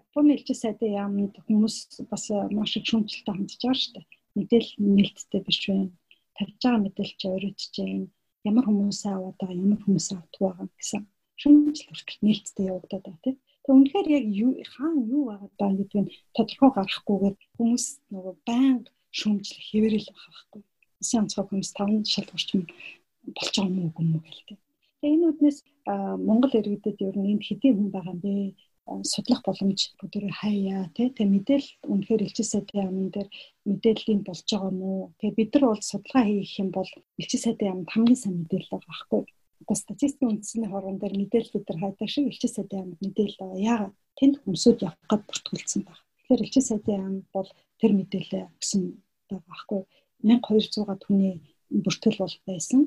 [0.00, 1.76] Японы элчин сайдын яамд хүмүүс
[2.12, 4.06] бас маш их шүүмжлэлтэй хандж байгаа шүү дээ.
[4.36, 5.92] Мэдээлэл нээлттэй биш байна.
[6.36, 8.06] Тавьж байгаа мэдээлэл ч өөрөдөж байна
[8.48, 11.02] ямар хүмүүсээ аваад байгаа ямар хүмүүсээ авдаг байгаа гэсэн
[11.40, 13.36] шүүмжил хүртэл нээлттэй явагдаад байна тийм.
[13.64, 19.66] Тэг үнэхээр яг юу хаана юу байгаа даа гэдгийг тодорхой гаргахгүйгээр хүмүүс нөгөө байнга шүүмжлэх
[19.70, 20.62] хэвээрэл байгаа байхгүй.
[21.00, 22.64] Сайн онцгой хүмүүс таван шалгуурч юм
[23.36, 24.58] болж байгаа юм уу юм гэлтэй.
[25.00, 25.58] Тэгээ энэ үднээс
[26.28, 28.32] Монгол иргэдэд ер нь энд хэдийн хүн байгаа юм бэ?
[29.12, 33.28] Судлах боломж бүгдээ хаяа тий тэгээ мэдээлэл үнэхээр элчин сайдын яамн дээр
[33.70, 35.02] мэдээллийн болж байгаа юм уу?
[35.18, 38.90] Тэгээ бид нар бол судалгаа хийх юм бол элчин сайдын яамд хамгийн сайн мэдээлэл байгаа
[38.90, 39.22] байхгүй.
[39.60, 43.66] Одоо статистикийн үндэсний хорон дээр мэдээлэл бид нар хайдаг шиг элчин сайдын яамд мэдээлэл байгаа.
[43.70, 43.94] Яагаад?
[44.18, 47.50] Тэнд хүмүүсүүд явах гээд бүртгүүлсэн байна тэгэхээр элчин сайдын яамд бол
[47.82, 48.82] тэр мэдээлэл өгсөн
[49.26, 49.82] байгаа байхгүй.
[50.22, 51.34] 1200 түүний
[51.74, 52.80] бүртгэл бол байсан.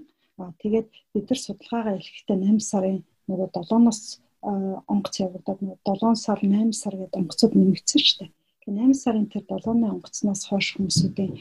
[0.64, 4.00] Тэгээд бид нар судалгаагаа эхлэхдээ 8 сарын нөгөө 7-оос
[4.44, 8.32] онгоц явагдаад 7 сар 8 сар гэдэг онгоцуд нэмэгдсэн шүү дээ.
[8.64, 11.32] Тэгээ 8 сарын тэр 7-ны онгоцноос хойш хүмүүсүүдийн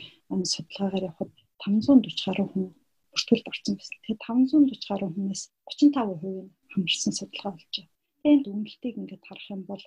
[0.53, 1.31] судалгаагаар явахад
[1.63, 2.65] 540 гаруй хүн
[3.11, 3.97] бүртгэлд орсон байсан.
[4.07, 7.93] Тэгээ 540 гаруй хүнээс 35% нь хамарсан судалгаа болж байна.
[8.23, 9.85] Тэгээд үнэлтийг ингээд харах юм бол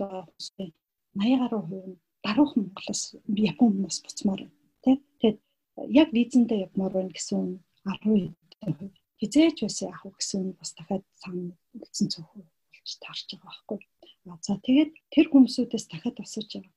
[0.00, 0.70] байгаа хүмүүсийн
[1.16, 3.02] 80 гаруй хувь нь даруухан Монголоос
[3.50, 5.00] Япон хүмүүс буцмаар байна.
[5.20, 5.38] Тэгээд
[6.00, 8.32] яг визэндээ явмаар байна гэсэн 10%
[9.22, 13.78] хизээч байсан яах вэ гэсэн бас дахиад цаана үлдсэн цөөхөө болж таарч байгаа байхгүй.
[14.46, 16.74] За тэгээд тэр хүмүүсүүдээс дахиад асууж байгаа.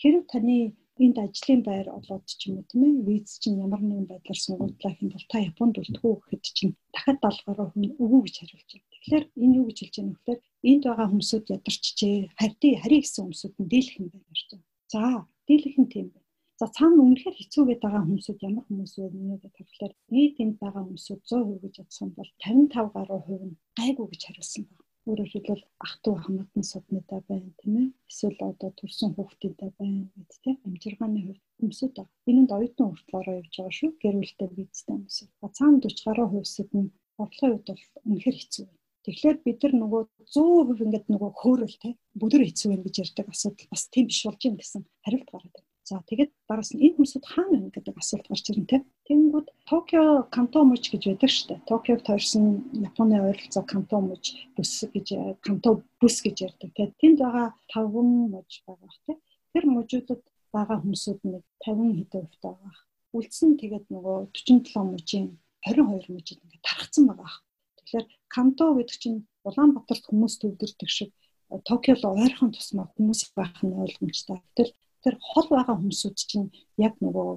[0.00, 0.56] Хэрэг таны
[1.04, 4.92] энд ажлын байр олоод ч юм уу тийм ээ виз чинь ямар нэгэн байдлаар сунгуудлаа
[4.96, 8.88] хин бол та Японд үлдэхүү гэхэд чинь дахиад 70 гаруй хүн өвөө гэж хариулж байна.
[8.92, 10.38] Тэгэхээр энэ юу гэж хэлж байгаа нөхөр
[10.70, 12.18] энд байгаа хүмүүсүүд ядарчжээ.
[12.40, 14.50] Харьдий хари гэсэн хүмүүсүүд нь дийлэх юм байна гэж.
[14.92, 15.02] За
[15.48, 16.25] дийлэх нь тийм байна.
[16.60, 20.82] За цаана үнэхээр хэцүү гээд байгаа хүмүүсүүд ямар хүмүүс вэ нэмээд тавхлаар нийт энд байгаа
[20.88, 24.84] хүмүүсүүд 100% гэж бодсон бол 55 гаруй хувь нь гайгүй гэж хариулсан байна.
[25.06, 27.88] Өөрөөр хэлбэл ах トゥ хамаатан судмтай байна тийм ээ.
[28.08, 32.12] Эсвэл одоо төрсэн хүүхдтэй байна гэд тийм амжиргааны хувьд хүмүүсүүд байна.
[32.30, 33.90] Энэнд оюутан хүртэл ороо явж байгаа шүү.
[34.00, 35.30] Гэр бүлтэй бизнестэй хүмүүсүүд.
[35.56, 36.88] Цаана 40 гаруй хувьсэд нь
[37.20, 38.80] бодлогын хувьд бол үнэхээр хэцүү байна.
[39.04, 40.02] Тэгэхээр бид нар нөгөө
[40.34, 41.90] 100% ингээд нөгөө хөөрөл те
[42.20, 45.65] бүдэр хэцүү байна гэж ярьдаг асуудал бас тийм биш болж юм гэсэн хариулт гараад.
[45.86, 48.78] За тэгээд дараас нь энэ хүмүүсүүд хаана байна гэдэг асуулт гарч ирнэ те.
[49.06, 51.60] Тэнгүүд Токио Канто муж гэж байдаг шүү дээ.
[51.70, 52.44] Токиог тойрсон
[52.88, 54.24] Японы ойролцоо Канто муж
[54.58, 56.74] бүс гэж Канто бүс гэж ярьдаг.
[56.74, 57.86] Тэгээд тэнд байгаа 5
[58.34, 59.14] муж байгаа те.
[59.54, 62.74] Тэр мужуудад байгаа хүмүүсүүд нэг 50 хэдэн хувьтай байгаа.
[63.14, 65.26] Үлдсэн тэгээд нөгөө 47 мужийн
[65.70, 67.30] 22 мужид ингээд тархацсан байгаа.
[67.78, 71.14] Тэгэхээр Канто гэдэг чинь Улаанбаатарт хүмүүс төвдөрдөг шиг
[71.46, 74.42] Токиод ойрхон тусмаа хүмүүс байх нь ойлгомжтой.
[74.42, 74.74] Гэтэл
[75.06, 76.50] тэр хол байгаа хүмүүсүүд чинь
[76.82, 77.30] яг нөгөө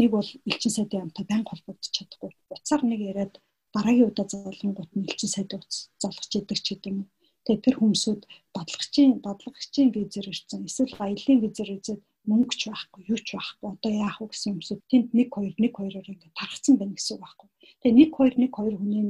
[0.00, 2.32] нэг бол элчин сайдын амтай байнга холбогдож чадахгүй.
[2.48, 3.34] Уцаар нэг яриад
[3.76, 5.52] дараагийн удаа залгангууд нь элчин сайд
[6.00, 7.04] залгаж идэг ч гэдэг юм.
[7.44, 8.22] Тэгээ тэр хүмүүсүүд
[8.56, 10.68] бодлогчийн бодлогчийн визээр ирсэн.
[10.68, 12.00] Эсвэл аялын визээр ирээд
[12.30, 13.68] мөнгө ч байхгүй, юу ч байхгүй.
[13.74, 17.22] Одоо яах вэ гэсэн хүмүүсүүд тэнд 1 2 1 2-оор ингээд тархацсан байна гэсэн үг
[17.24, 17.48] байхгүй.
[17.80, 19.04] Тэгээ 1 2 1 2 хүний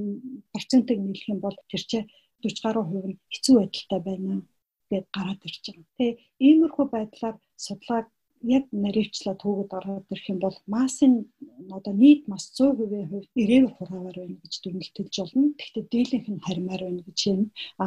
[0.55, 2.07] процентыг нийлэх юм бол тэр чинь
[2.43, 4.31] 40 гаруй хувь нь хэцүү байдалтай байна
[4.91, 5.87] гэд гараад ирж байгаа.
[5.99, 6.15] Тэгээ
[6.47, 7.37] иймэрхүү байдлаар
[7.67, 8.07] судалгааг
[8.57, 11.13] яг наривчлаа түүгэд ороод ирэх юм бол массын
[11.77, 15.47] одоо нийт мас 100% хувьд ирээвэр хураавар байна гэж дүгнэлтэлж болно.
[15.61, 17.43] Гэхдээ дийлэнх нь харимаар байна гэж юм.
[17.83, 17.85] А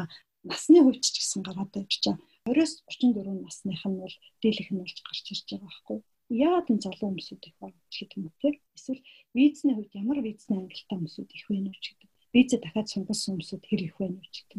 [0.50, 2.22] насны хувьд ч гэсэн гараад ирж байгаа.
[2.46, 6.04] 20-34 насных нь бол дийлэнх нь болж гарч ирж байгаа байхгүй юу?
[6.32, 9.02] яагаад энэ залуу хүмүүсүүд их байна гэдэг юм те эсвэл
[9.38, 13.82] визний хувьд ямар визний ангилалтай хүмүүсүүд их вэ нэ гэдэг визээ дахиад сунгасан хүмүүсүүд хэр
[13.88, 14.50] их вэ нэ гэдэг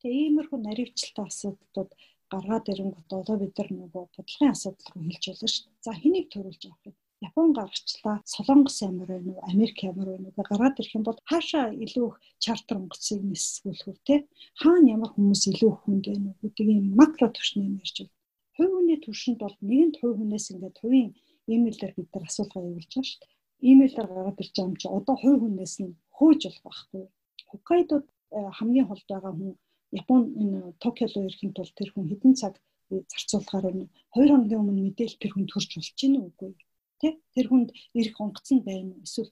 [0.00, 1.90] Тэгээ иймэрхүү наривчлалтай асуудлууд
[2.32, 5.84] гаргаад ирэнгүүт одоо бид нар нөгөө бодлогын асуудал руу хэлж болно шүү дээ.
[5.86, 6.92] За хэнийг төрүүлж авах вэ?
[7.28, 11.66] Япон гаргачлаа, Солонгос ямар байна уу, Америк ямар байна уу гараад ирэх юм бол хаашаа
[11.84, 14.16] илүү их чартер онгоцыг нисгүүлэх үү те?
[14.62, 18.16] Хаана ямар хүмүүс илүү хүнд байна уу гэдэг ийм макро түвшний юм ярьж байна.
[18.56, 21.10] Хувь хүний түвшинд бол нэгэнт хувь хүнээс ингээд хувийн
[21.54, 23.32] имэйлээр бид нар асуулгаа явуулж байгаа шүү дээ.
[23.70, 27.04] Имэйлээр гараад ирж байгаа юм чи одоо хувь хүнээс нь хөөж болох байхгүй.
[27.50, 28.04] Хоккайдод
[28.36, 29.52] э, хамгийн холд байгаа хүн
[29.92, 32.54] Япон энэ Токио руу ирэхэд бол тэр хүн хэдэн цаг
[32.90, 33.86] зарцуулахаар байна.
[34.14, 36.52] 2 хоногийн өмнө мэдээл тэр хүн төрж болж гин үгүй
[37.00, 37.68] тий тэр хүнд
[37.98, 39.30] ирэх онгоц нь байна эсвэл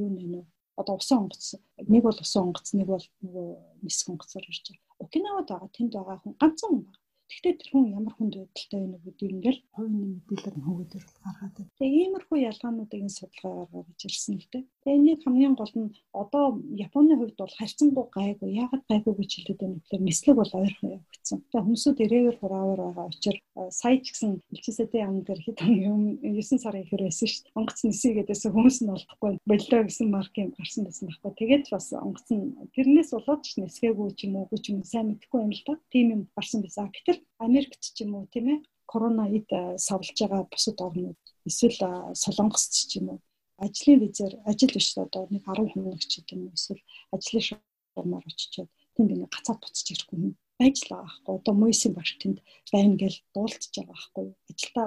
[0.00, 0.40] юу нэ нэ
[0.80, 1.44] одоо усан онгоц
[1.92, 3.48] нэг бол усан онгоц нэг бол нөгөө
[3.84, 4.96] нисэх онгоцоор ирж байгаа.
[5.04, 7.03] Окинавад байгаа тэнд байгаа хүн ганцхан хүн байна.
[7.30, 9.96] Гэхдээ тэр хүн ямар хүнд байдалтай байна гэдгийг ингээл хувийн
[10.28, 11.72] мэдээлэл нь хөгөөдөр гаргаад байна.
[11.78, 14.64] Тэгээ иймэрхүү ялгаануудыг энэ судалгаа гаргаж ирсэн л дээ.
[14.84, 16.44] Тэгээ энийг хамгийн гол нь одоо
[16.86, 18.50] Японы хувьд бол харьцангуй гайгүй.
[18.62, 21.38] Яагаад гайгүй гэж хэлээд байна гэхээр нислэг бол ойрхон явагдсан.
[21.48, 23.40] Тэгээ хүмүүсүүд ирээвэр хураавар байгаа учраас
[23.80, 27.56] сая ч гэсэн элчээсэдийн ам дээр хэд юм 9 сарын ихэр байсан шүү дээ.
[27.58, 31.32] Онгоц нисээ гэдээс хүмүүс нь олдохгүй боллоо гэсэн марк юм гарсан байсан байхгүй.
[31.38, 32.44] Тэгээд бас онгоц нь
[32.74, 35.72] тэрнээс болоод ч нисгээгүй ч юм уу ч юм сайн мэдэхгүй юм л та.
[35.88, 36.90] Тийм юм гарсан байсан.
[37.14, 38.58] Гэтэл Америкт ч юм уу тийм ээ
[38.90, 39.48] корона ид
[39.86, 41.78] савлж байгаа бусад орнууд эсвэл
[42.22, 43.18] солонгост ч юм уу
[43.64, 46.82] ажлын визээр ажил биш одоо нэг 10 хоног ч гэдэг юм эсвэл
[47.14, 51.34] ажлын шуурмаар очичоод тэнд ингээ гацаад буцаж ирэхгүй юм байж л байгаа байхгүй.
[51.38, 52.38] Одоо мөйсийн багш тэнд
[52.74, 54.26] байна гэж дуулдж байгаа байхгүй.
[54.50, 54.86] Ажилтаа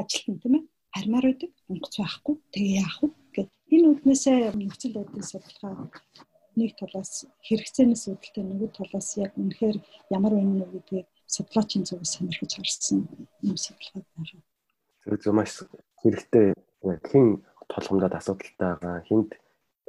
[0.00, 3.08] ажилтан тийм ээ хармаар байдаг онгоц байхгүй тэгээ яах вэ?
[3.34, 5.74] Гэд энэ үднээсээ нөхцөл байдлын судалгаа
[6.58, 7.12] нэг талаас
[7.46, 9.76] хэрэгцээнээс үүдэлтэй нөгөө талаас яг үнэхээр
[10.16, 12.98] ямар байна вэ гэдгийг судлаачийн зүгээс сонирхож харсан
[13.42, 14.42] юм судалгаа байна.
[15.02, 15.52] Зөв зөв маш
[16.02, 16.54] хэрэгтэй
[17.10, 17.26] хэн
[17.72, 19.30] толгомдод асуудалтай байгаа хинт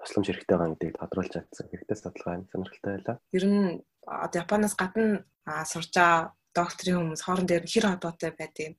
[0.01, 3.17] тусламж хэрэгтэй байгаа гэдгийг тодруулж чадсан хэрэгтэй судалгаа юм сонирхолтой байлаа.
[3.37, 3.63] Ер нь
[4.05, 5.25] одоо Японоос гадна
[5.71, 8.73] сурч байгаа докторийн хүмүүс хоорон дээр хэр холбоотой байдığım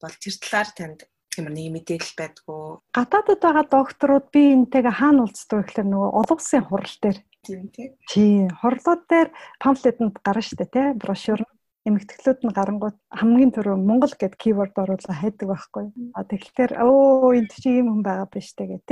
[0.00, 1.00] бол тэр талаар танд
[1.38, 2.62] ямар нэг мэдээлэл байдгүй.
[2.96, 7.88] Гадаадд байгаа докторууд би энтэйгээ хаана уулздаг гэхээр нөгөө олон улсын хурал дээр тийм тий.
[8.10, 9.28] Тий, хорлууд дээр
[9.62, 11.40] памфлетэнд гарна штэ тий, брошюр
[11.88, 15.86] эмэгтэйчүүд нь гарангууд хамгийн түрүү Монгол гэд кийворд оруулаа хайдаг байхгүй.
[16.16, 18.84] А тэгэхээр өө энд чи ийм хүн байгаа биш тэгээ.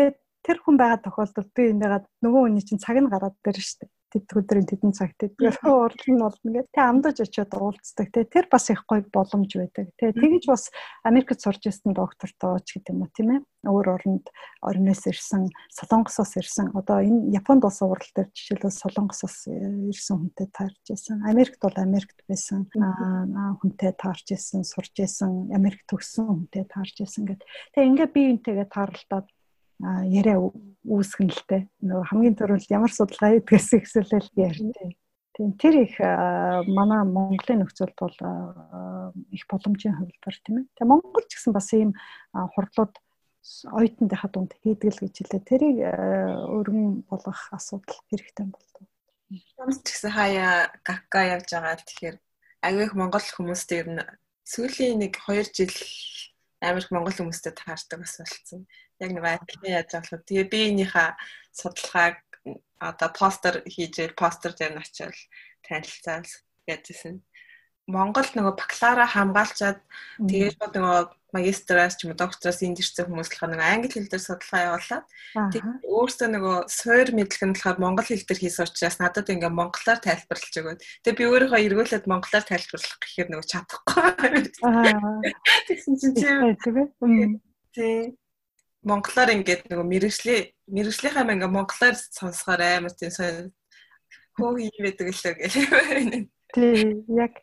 [0.45, 4.27] Тэр хүн байгаа тохиолдолд би энийгээ нөгөө хүний чинь цаг нь гараад дээр штэ тэд
[4.33, 6.71] өдрийн тэдэн цагт тэдгээр урал нь болно гэх.
[6.71, 8.09] Тэ амдаж очиод уулздаг.
[8.15, 9.91] Тэ тэр бас их гоё боломж байдаг.
[9.99, 10.71] Тэ тэгэж бас
[11.03, 13.41] Америкт сурч ирсэн доктортой ч гэдэг юм уу тийм ээ.
[13.67, 14.27] Өөр оронд
[14.63, 16.71] орноос ирсэн, Солонгосоос ирсэн.
[16.79, 19.37] Одоо энэ Японд бас урал дээр жишээлбэл Солонгосоос
[19.91, 21.27] ирсэн хүнтэй таарч ирсэн.
[21.27, 27.43] Америкт бол Америкт байсан хүнтэй таарч ирсэн, сурч ирсэн, Америк төгссөн хүнтэй таарч ирсэн гэд.
[27.75, 29.27] Тэгээ ингээ би энтэйгээ тааралдаад
[29.81, 30.41] яриа
[30.87, 31.69] үүсгэн л тэ.
[31.83, 34.91] Нөгөө хамгийн түрүүнд ямар судалгаа хийдгээс ихсэлэл ярьдээ.
[35.37, 38.17] Тийм тэр их манай Монголын нөхцөлд бол
[39.29, 40.71] их боломжийн хувилбар тийм ээ.
[40.81, 41.93] Тэгээ Монгол ч гэсэн бас ийм
[42.33, 42.95] хурлууд
[43.69, 45.45] оюутныхаа дунд хийдэг л гэж хэлээ.
[45.45, 48.89] Тэрийг өргөн болгох асуудал хэрэгтэй болдог.
[49.61, 51.85] Ямс ч гэсэн хаяа гакка явж байгаа.
[51.85, 52.17] Тэгэхээр
[52.65, 54.03] агиих Монгол хүмүүстэй ер нь
[54.49, 55.75] сүүлийн нэг 2 жил
[56.65, 58.65] Америк Монгол хүмүүстэй таардаг бас болцсон
[59.01, 60.25] яг нэг адилхан яаж болох.
[60.27, 61.11] Тэгээ би энийхээ
[61.53, 62.17] судалгааг
[62.81, 65.21] одоо постэр хийж постэр дээр нь очивол
[65.65, 66.29] танилцаал
[66.69, 67.23] яжсэн.
[67.87, 69.79] Монголд нөгөө бакалавра хамгаалчаад
[70.27, 74.27] тэгээд нөгөө магистраас ч юм уу доктораас энд ирсэн хүмүүс болохоор нөгөө англи хэл дээр
[74.27, 75.07] судалгаа явуулаад
[75.55, 79.99] тэгээд өөртөө нөгөө суур мэдлэг нь болохоор монгол хэл дээр хийсэн учраас надад ингээ монголоор
[80.03, 80.83] тайлбарлаж өгөөд.
[81.07, 84.11] Тэгээд би өөрийнхөө эргүүлээд монголоор тайлбарлах гэхээр нөгөө чадахгүй.
[85.71, 86.15] Тэгсэн чинь
[87.71, 88.19] тийм
[88.87, 93.51] монголоор ингээд нөгөө мэрэгжлээ мэрэгжлийнхаа ингээ монголоор сонсохоор амар тийм сайн
[94.39, 96.31] хөө хийвэдэг л гэх юм.
[96.55, 97.35] Тий, яг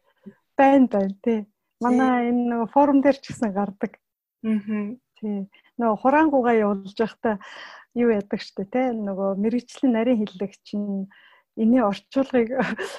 [0.55, 1.39] байн байн тий.
[1.83, 3.99] Манай энэ нөгөө форум дээр ч гэсэн гардаг.
[4.47, 4.95] Аа.
[5.19, 5.49] Тий.
[5.75, 7.35] Нөгөө хураангуугаа явуулж байхдаа
[7.97, 8.87] юу яадаг штэ тий.
[8.93, 11.09] Нөгөө мэрэгжлийн нарийн хиллэг чинь
[11.57, 12.49] энэний орчуулгыг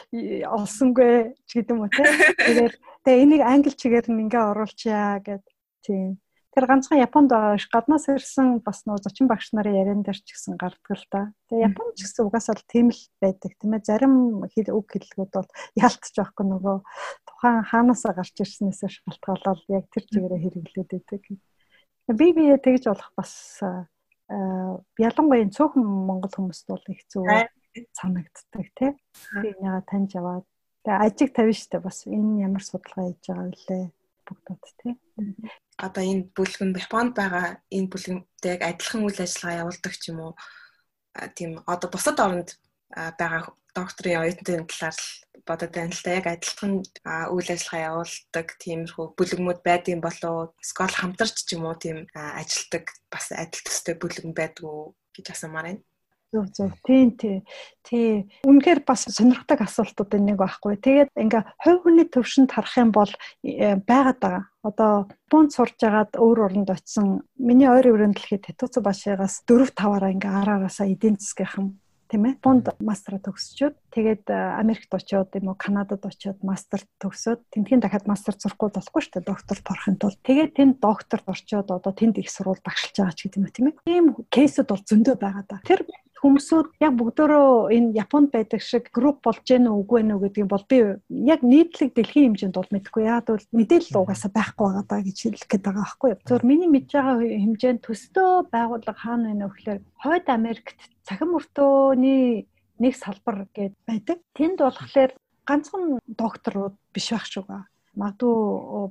[0.59, 2.07] олсонгүй ч гэдэг юм уу тий.
[2.45, 2.75] Тэгээд
[3.07, 5.45] тэгээ энийг англи чигээр нь ингээ оруулчаа гэд
[5.87, 6.19] тийм
[6.55, 10.95] Тэр ганцхан Японд гаднаас ирсэн бас нөө зочин багш нарын яриан дээр ч гэсэн гардаг
[10.95, 11.35] л да.
[11.51, 13.83] Тэгээ Японд ч гэсэн угаасаа л тийм л байдаг тийм ээ.
[13.83, 14.15] Зарим
[14.47, 16.77] хэл үг хэллэгүүд бол ялтчих байхгүй нөгөө
[17.27, 21.23] тухайн хаанаасаа гарч ирснээсээ шалтгаалаад яг тэр чигээрээ хэрэглээд байдаг.
[22.15, 23.59] Би бие тэгж болох бас
[24.31, 27.27] ялангуяа цөөхөн монгол хүмүүст бол их зөв
[27.99, 28.95] санагддаг тий.
[29.43, 30.47] Би яга таньж аваад
[30.87, 34.04] тэгээ ажиг тавина штэ бас энэ ямар судалгаа хийж байгаа вэ?
[34.27, 34.95] Бүгдүүд тий.
[35.79, 40.33] Одоо энэ бүлгэн Японд байгаа энэ бүлгэнтэй яг адилхан үйл ажиллагаа явуулдаг ч юм уу?
[41.37, 42.51] Тийм одоо бусад оронд
[42.91, 45.07] байгаа докторийн оюутны талаар л
[45.47, 46.11] бодод байна л да.
[46.19, 46.73] Яг адилхан
[47.35, 53.35] үйл ажиллагаа явуулдаг тиймэрхүү бүлгэмүүд байдгийн болоо скол хамтарч ч юм уу тийм ажилтдаг бас
[53.35, 55.83] адил төстэй бүлгэн байдгүй гэж асуумаар байна.
[56.35, 56.75] Зөв зөв.
[56.83, 57.47] Тийм тий.
[57.87, 58.27] Тий.
[58.43, 60.83] Үнэхээр бас сонирхдаг асуултууд нэг байхгүй.
[60.83, 63.13] Тэгээд ингээ хувь хүний төвшөнд харах юм бол
[63.47, 64.45] э, байгаад байгаа.
[64.67, 70.15] Одоо Японд сурж агаад өөр оронд очисон миний ойр өрөөнд дэлхийд Тэтуцу башигаас 4 5-аараа
[70.15, 71.75] ингээ араагаасаа эдийн засгийнхан
[72.07, 72.39] тийм ээ.
[72.39, 78.07] Бонд мастера төгсчөөд тэгээд э, Америкт очиод юм уу Канадад очиод мастер төгсөөд тентхийн дахиад
[78.07, 79.27] мастер зурхгүй болохгүй шүү дээ.
[79.27, 80.23] Доктор борохын тулд.
[80.23, 83.77] Тэгээд тэнд докторт орчоод одоо тэнд их сурвалж багшилж байгаа ч гэдэг юм тийм ээ.
[83.91, 85.59] Ийм кейсүүд бол зөндөө байгаа да.
[85.67, 85.83] Тэр
[86.25, 90.65] хүмүүсүүд яг бүгдөө энэ Японд байдаг шиг групп болж гэнэ үгүй нэ гэдэг юм бол
[90.65, 90.79] би
[91.29, 93.05] яг нийтлэг дэлхийн хэмжээнд бол мэдэхгүй.
[93.05, 96.21] Яг бол мэдээлэл угаасаа байхгүй байгаа даа гэж хэлэх гээд байгаа байхгүй юу.
[96.25, 102.49] Зөвхөн миний мэдж байгаа хэмжээнд төстөө байгууллага хаана байна вэ гэхээр Хойд Америкт цахим мөртөөний
[102.81, 104.19] нэг салбар гээд байдаг.
[104.33, 105.13] Тэнд болохоор
[105.45, 108.35] ганцхан докторууд биш байх шүү га магадгүй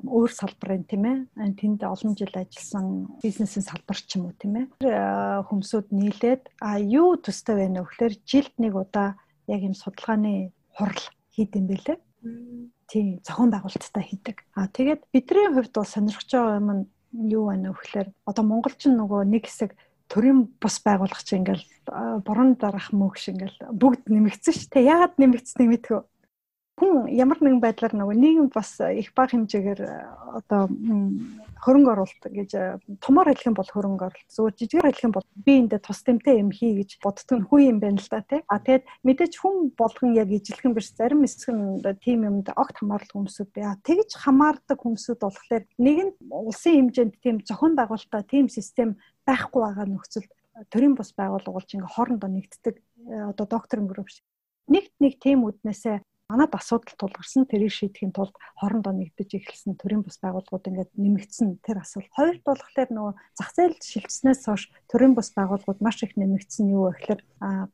[0.08, 1.18] өөр салбарын тийм ээ.
[1.60, 4.66] Тэнд олон жил ажилласан бизнесийн салбар ч юм уу тийм ээ.
[5.48, 11.04] Хүмүүсүүд нийлээд а юу төстэй байна вэ гэхээр жилд нэг удаа яг юм судалгааны хурал
[11.36, 11.98] хийдэм байлээ.
[12.88, 14.38] Тийм зохион байгуулалттай хийдэг.
[14.56, 16.84] А тэгээд бидний хувьд бол сонирхож байгаа юм нь
[17.34, 19.76] юу байна вэ гэхээр одоо монголчин нөгөө нэг хэсэг
[20.08, 21.66] төрийн бус байгуулах чинь ингээл
[22.24, 24.70] борон дарах мөнгө ингээл бүгд нэмэгдсэн шүү.
[24.72, 26.00] Тэ яагаад нэмэгдснэг мэдхүү
[26.74, 29.94] хүн ямар нэгэн байдлаар нөгөө нийгэм бас их бага хэмжээгээр э,
[30.42, 30.66] одоо
[31.62, 35.28] хөрөнгө оруулалт гэж э, томоор хэлэх юм бол хөрөнгө оруулалт зүгээр жижигээр хэлэх юм бол
[35.38, 38.42] би эндээ тус тэмтэй юм хий гэж боддог нь хүн юм байна л да тий.
[38.50, 43.12] А тэгэд мэдээж хүн болгон яг ижилхэн биш зарим хэсэг нь тийм юмд огт хамаарал
[43.14, 43.78] хүмүүсүүд бай.
[43.86, 48.98] Тэгж хамаардаг хүмүүсүүд болохоор нэг нь улсын хэмжээнд тийм зохион байгуулалтаа тийм систем
[49.30, 50.32] байхгүй байгаа нөхцөлд
[50.74, 52.82] төрийн бус байгууллага болж ингээ хоорондоо нэгддэг э,
[53.32, 54.26] одоо докторын групп шиг
[54.70, 55.98] нэгт нэг тийм үднээсээ
[56.32, 61.84] манад асуудал тулгарсан тэрийг шийдэхин тулд хоорондоо нэгдэж эхэлсэн төрийн бус байгууллагууд ингээд нэмэгдсэн тэр
[61.84, 62.16] асуудал.
[62.16, 66.92] Хоёрт болохоор нөгөө зах зээл шилжснээс хойш төрийн бус байгууллагууд маш их нэмэгдсэн юу вэ
[66.96, 67.22] гэхээр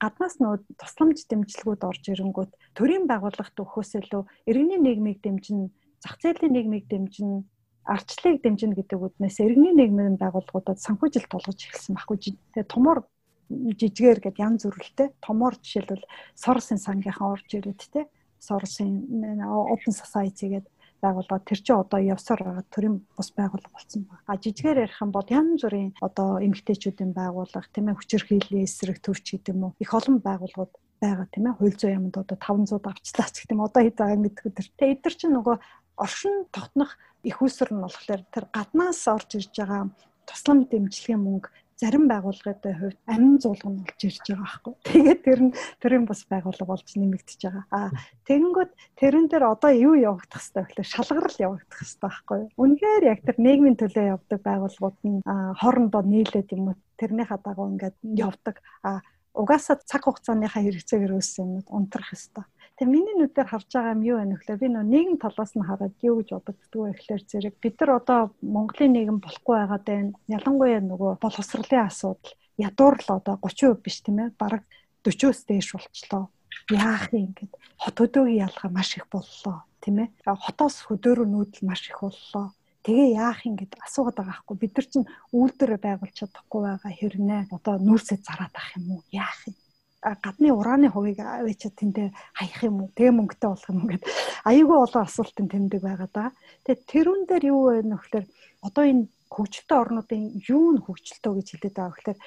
[0.02, 5.70] гаднаас нөгөө тусламж дэмжлэгүүд орж ирэнгүүт төрийн байгууллагт өгөхөөс илүү иргэний нийгмийг дэмжин,
[6.02, 7.46] зах зээлийн нийгмийг дэмжин
[7.90, 12.18] арчлыг дэмжинэ гэдэг үднээс иргэний нийгмийн байгууллагуудад санхүүжилт болгож эхэлсэн байхгүй.
[12.54, 13.10] Тэгээ томор
[13.50, 16.06] жижигээр гээд янз бүрэлтэй томор жишээлбэл
[16.38, 18.06] сорсын сангийнхан орж ирээд те
[18.40, 19.06] Соросын
[19.44, 24.24] Open Society гэдэг байгууллага тэр чинь одоо явсаар байгаа төрийн бус байгууллага болсон байна.
[24.28, 29.26] А жижигээр ярих юм бол янз бүрийн одоо эмгтээчүүдийн байгууллага тийм ээ хүчирхийллийн эсрэг төвч
[29.32, 33.36] гэдэг юм уу их олон байгууллагууд байгаа тийм ээ хууль зүйн юмд одоо 500 авчлаач
[33.40, 34.68] гэх юм одоо хэд байгааг мэдгүй тэр.
[34.76, 35.56] Тэгээ эдгэр чинь нөгөө
[36.04, 36.92] оршин тогтнох
[37.24, 39.88] их усэр нь болохоор тэр гаднаас орж ирж байгаа
[40.28, 41.50] туслам дэмжлэгийн мөнгө
[41.80, 44.74] зарим байгууллагын хувьд амин зуулга нь болж ирж байгаа байхгүй.
[44.84, 47.66] Тэгээд тэр нь төрийн бус байгууллага болж нэмэгдэж байгаа.
[47.72, 47.90] Аа
[48.28, 52.42] тэгэнгүүт тэрэн дээр одоо юу явагдах хэвээр гэхэлээ шалгарал явагдах хэвээр байхгүй.
[52.60, 57.98] Үнэхээр яг тэр нийгмийн төлөө явдаг байгууллагууд нь хоорондоо нийлээд юм уу тэрнийхээ дагуу ингээд
[58.04, 58.56] явдаг.
[58.84, 59.00] Аа
[59.32, 62.48] угаасаа цаг хугацааныхаа хэрэгцээгээр үүссэн юмуд унтрах хэвээр
[62.80, 66.00] Тэгээ миний нүдээр харж байгаа юм юу вэ нөхлөө би нөө нийгэм талаас нь хараад
[66.00, 70.16] юу гэж бодогддгоо ихлээр зэрэг бид нар одоо Монголын нийгэм болохгүй байгаад байна.
[70.32, 74.64] Ялангуяа нөгөө боловсролын асуудал ядуурлаа одоо 30% биш тийм ээ бараг
[75.04, 76.24] 40-оос дээш болчлоо.
[76.72, 77.52] Яах юм гээд
[77.84, 80.08] хот хөдөөгийн ялгаа маш их боллоо тийм ээ.
[80.24, 82.56] Хотоос хөдөөрөө нүүдэл маш их боллоо.
[82.88, 87.42] Тэгээ яах юм гэд асуугаад байгаа хгүй бид нар чинь үйлдвэр байгуулж чадахгүй байгаа хэрнээ
[87.52, 89.56] одоо нүүрсээ зараад ах юм уу яах юм
[90.00, 92.08] гадны ураны хувийг авчиад тэндээ
[92.40, 94.04] хаях юм уу тэгээ мөнгөтэй болох юм гээд
[94.48, 96.26] аюулгүй олон асуултын тэмдэг байгаа да.
[96.64, 98.26] Тэгээ тэрүүн дээр юу вэ нөхлөөр
[98.64, 102.20] одоо энэ хөгжилтэй орнуудын юу нь хөгжилтэй гэж хэлээд байгаа гэхээр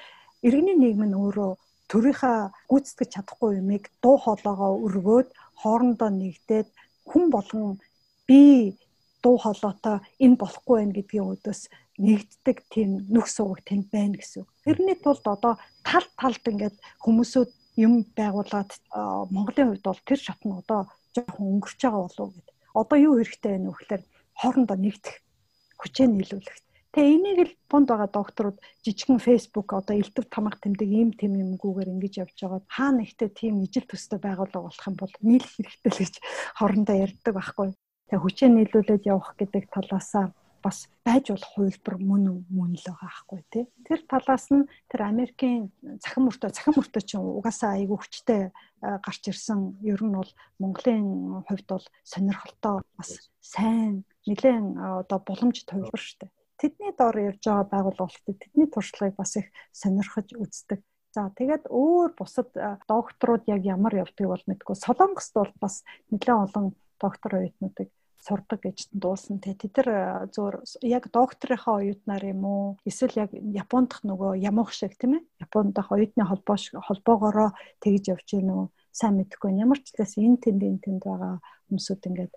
[0.45, 1.51] иргэний нийгэм нь өөрөө
[1.89, 5.29] төрийнхаа гүйцэтгэж чадахгүй юмыг дуу хоолойгоо өргөөд
[5.61, 6.69] хоорондоо нэгдээд
[7.09, 7.81] хүн болгон
[8.27, 8.77] би
[9.23, 11.61] дуу хоолойтой энэ болохгүй байх гэдгийн өдөөс
[11.97, 14.43] нэгддэг тийм нүх сувг тэнд байна гэсэн.
[14.65, 15.53] Тэрний тулд одоо
[15.85, 18.71] тал талд ингээд хүмүүсүүд юм байгуулад
[19.33, 22.47] Монголын хувьд бол тэр шат нь одоо жоохон өнгөрч байгаа болов уу гэд.
[22.73, 24.01] Одоо юу хэрэгтэй вэ нөхлөөр
[24.37, 25.15] хоорондоо нэгдэх
[25.81, 26.57] хүчээ нийлүүлэх.
[26.93, 31.89] Тэгээ энийг л бонд байгаа докторууд жижигхэн фейсбુક одоо элдв тамга тэмдэг ийм тэм юмгүйгээр
[31.89, 32.61] ингэж явж байгаа.
[32.69, 36.15] Хаана ихтэй тийм ижил төстэй байгууллага болох юм бол нийлэх хэрэгтэй л гэж
[36.57, 37.69] хоорондоо ярьдаг байхгүй.
[37.73, 40.25] Тэгээ хүчээ нийлүүлээд явах гэдэг талаасаа
[40.63, 43.65] бас байж болох хувилбар мөн мөн л байгаа байхгүй тий.
[43.83, 48.41] Тэр талаас нь тэр Америкийн цахим мөртөө цахим мөртөө чинь угаасаа айгүй хүчтэй
[48.79, 49.59] гарч ирсэн.
[49.83, 50.31] Ер нь бол
[50.63, 53.11] Монголын хувьд бол сонирхолтой бас
[53.43, 56.31] сайн нэлээд одоо боломж төвлөр штэ.
[56.55, 60.79] Тэдний доор явж байгаа байгууллагууд тэдний туршлагыг бас их сонирхож үздэг.
[61.13, 62.49] За тэгээд өөр бусад
[62.87, 64.75] докторууд яг ямар явдгийг бол мэдгүй.
[64.79, 66.65] Солонгост бол бас нэлээд олон
[66.97, 67.91] доктор оюутнуудыг
[68.23, 69.43] сурдаг гэж дуулсан.
[69.43, 69.89] Тэгээ тэд нар
[70.31, 70.55] зөөр
[70.87, 72.65] яг докторийнхаа оюутнаар юм уу?
[72.87, 75.27] Эсвэл яг Японд дах нөгөө ямуух шиг тийм ээ?
[75.43, 77.49] Японд дах оюутны холбоо холбоогоороо
[77.83, 78.63] тэгж явж гин үү?
[78.95, 79.59] Сайн мэдэхгүй.
[79.59, 82.33] Ямар ч талаас энэ тэнд энэ тэнд байгаа хүмүүсүүд ингээд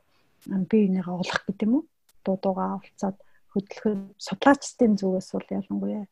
[0.66, 1.84] бие бинийгаа олох гэдэг юм уу?
[2.26, 3.16] Дуудуугаа олцоод
[3.54, 6.04] хөдөлгөх судлаачдын зүгээс бол ялангуяа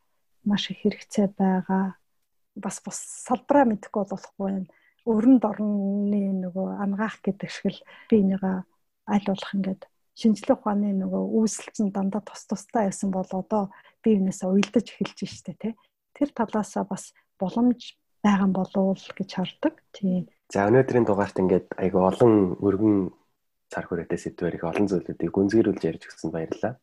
[0.45, 1.99] маш их хэрэгцээ байгаа.
[2.55, 4.71] Бас бас салбараа мэдэхгүй болохгүй байна.
[5.05, 8.63] Өрөнд орны нөгөө ангаах гэдэг шиг л бинийгаа
[9.07, 9.83] аль болох ингээд
[10.15, 13.71] шинжлэх ухааны нөгөө үүсэлцэн дандаа тус тустай байсан бол одоо
[14.03, 15.73] бие биенээсээ уйлдаж эхэлж штэ тий.
[16.15, 19.75] Тэр талаасаа бас боломж байгаа болов гэж хардаг.
[19.91, 20.31] Тий.
[20.55, 23.11] За өнөөдрийн дугаарт ингээд айгу олон өргөн
[23.69, 26.79] цар хүрээтэй сэдвэр их олон зүйлүүдийг гүнзгийрүүлж ярьж өгсөн баярлалаа.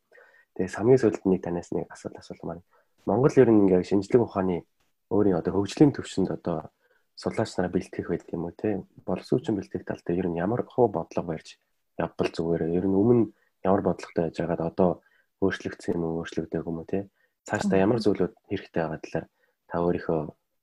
[0.60, 2.60] Тэгээ хамгийн сүүлд нэг танаас нэг асуулт асуулмаар.
[3.08, 4.68] Монгол ер нь ингээд шинжлэх ухааны
[5.08, 6.70] өөрийн одоо хөгжлийн төвшөнд одоо
[7.16, 10.92] судлаач нараа бэлтгэх байдаг юм уу те боловсруучсан бэлтгэх тал дээр ер нь ямар хөө
[10.92, 11.56] бодлого барьж
[12.02, 12.74] явбал зүгээр.
[12.74, 13.32] Ер нь өмнө
[13.66, 14.90] ямар бодлоготой байж байгаад одоо
[15.42, 17.10] өөрчлөгдсөн юм уу, өөрчлөгдөг юм уу те.
[17.46, 19.26] Цаашдаа ямар зүйлүүд хэрэгтэй байгаа талаар
[19.70, 20.20] та өөрийнхөө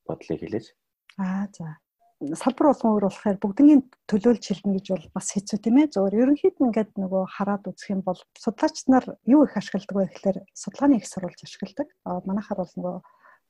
[0.07, 0.67] бодлыг хэлээч.
[1.19, 1.79] Аа за.
[2.19, 5.91] Салбар болгон өөр болохоор бүгднийг төлөөлж хэлнэ гэж бол бас хэцүү тийм ээ.
[5.95, 10.11] Зөвөр ерөнхийд нь ингээд нөгөө хараад үзэх юм бол судлаач нар юу их ашигладаг вэ
[10.11, 11.87] гэхээр судалгааны их сурвалж ашигладаг.
[12.03, 12.97] Аа манайхаар бол нөгөө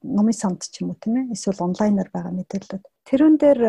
[0.05, 1.33] номын санд ч юм уу тийм ээ.
[1.33, 2.83] Эсвэл онлайнаар байгаа мэдээлэлүүд.
[3.09, 3.59] Тэрүүн дээр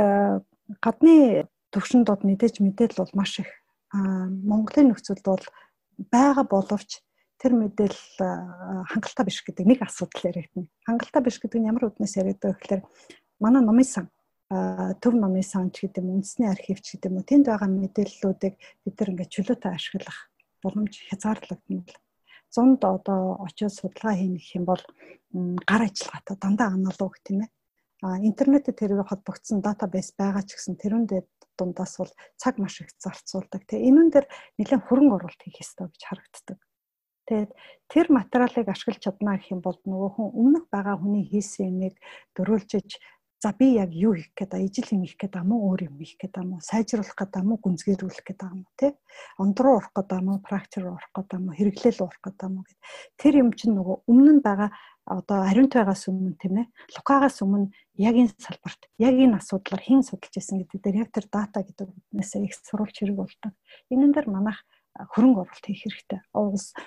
[0.85, 3.51] гадны төвшин дод мэдээж мэдээлэл бол маш их
[3.93, 5.45] Монголын нөхцөлд бол
[5.99, 7.03] байгаа боловч
[7.41, 10.69] тэр мэдээлэл хангалттай биш гэдэг нэг асуудал яригдана.
[10.87, 12.83] Хангалттай биш гэдэг нь ямар үднэс яригддаг гэхээр
[13.41, 14.07] манай номын сан
[14.51, 18.95] төв номын сан ч гэдэг юм үндэсний архив ч гэдэг юм тэнд байгаа мэдээллүүдийг бид
[18.99, 20.19] нар ингээд чөлөөтэй ашиглах
[20.59, 21.95] боломж хязгаарлагдана л.
[22.51, 24.83] Зунд одоо очиод судалгаа хийнэ гэх юм бол
[25.65, 27.51] гар ажиллагаатай дандаа аналог тийм ээ.
[28.03, 31.27] А интернетэд тэрээр холбогдсон датабейс байгаа ч гэсэн тэрүүн дээр
[31.61, 33.69] дундаас бол цаг маш их зарцуулдаг.
[33.69, 36.59] Тэгээ энэ дээр нэлээд хөрөнгө оруулалт хийх ёстой гэж харагддаг.
[37.29, 37.51] Тэгээд
[37.93, 41.95] тэр материалыг ашиглаж чадна гэх юм бол нөгөө хүн өмнөх байгаа хүний хийсэн юмыг
[42.35, 42.99] дөрүүлжиж
[43.43, 45.97] за би яг юу хийх гээд байгаа ижил юм хийх гээд байгаа мó өөр юм
[45.97, 48.93] хийх гээд байгаа мó сайжруулах гээд байгаа мó гүнзгийрүүлэх гээд байгаа мó тий
[49.41, 52.53] ондруу урах гээд байгаа мó практик руу орох гээд байгаа мó хэрэглээл урах гээд байгаа
[52.53, 52.81] мó гэд
[53.17, 54.71] тэр юм чинь нөгөө өмнө нь байгаа
[55.11, 60.07] одоо ариунт байгаас өмнө тийм ээ лукагаас өмнө яг энэ салбарт яг энэ асуудлаар хэн
[60.07, 63.53] судалж ирсэн гэдэг дээр яг тэр дата гэдэг үгнээсээ их сурвалж хэрэг болдог.
[63.91, 64.63] Энэн дээр манайх
[64.95, 66.21] хөрөнгө оруулалт хийх хэрэгтэй.
[66.31, 66.79] Уус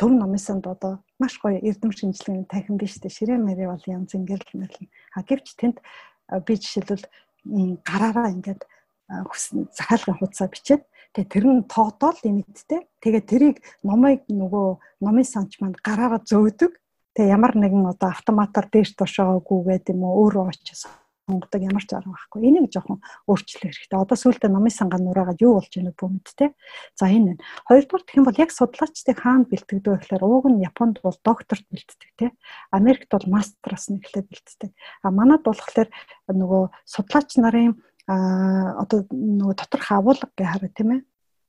[0.00, 4.14] төв номын санд одоо маш гоё эрдэм шинжилгээний танхим биш үү ширээ мэрэ бол янз
[4.14, 5.76] ингэрл мэрлэн а гэвч тэнд
[6.46, 7.04] би жишээлбэл
[7.84, 8.62] гараараа ингээд
[9.74, 14.68] захиалгын хуудасаа бичээд тэгээ тэр нь тоотоол лимиттэй тэгээ тэрийг номыг нөгөө
[15.02, 16.72] номын санч манд гараараа зөөдөг
[17.18, 20.86] тэгээ ямар нэгэн одоо автоматар дээш тушаагүйгээд юм уу өөрөө очиж
[21.28, 22.46] сонгодог ямар ч арга байхгүй.
[22.46, 23.98] Энийг жоохон өөрчлөх хэрэгтэй.
[23.98, 26.50] Одоо сүүлдээ номын сангаа нураагаад юу болж байгааг бүү мэдтэй.
[26.96, 27.44] За энэ байна.
[27.68, 31.66] Хоёрдугаар гэх юм бол яг судлаачдыг хаана бэлтгэдэг вэ гэхээр ууг нь Японд бол докторт
[31.68, 32.30] бэлтдэг тий.
[32.72, 34.70] Америкт бол мастераас нэглээ бэлтдэг.
[35.04, 35.90] А манад болохоор
[36.30, 37.76] нөгөө судлаач нарын
[38.08, 41.00] а одоо нөгөө доторх агуулга гэх хараа тийм ээ.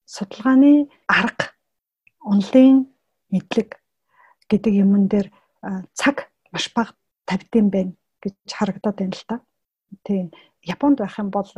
[0.03, 1.55] Судалгааны арга,
[2.19, 2.91] онлын
[3.31, 3.79] мэдлэг
[4.51, 5.31] гэдэг юмн дээр
[5.93, 6.93] цаг маш бага
[7.27, 7.93] тавьдсан байна
[8.23, 9.35] гэж харагдаад байна л та.
[10.03, 10.31] Тийм.
[10.63, 11.49] Японд байх юм бол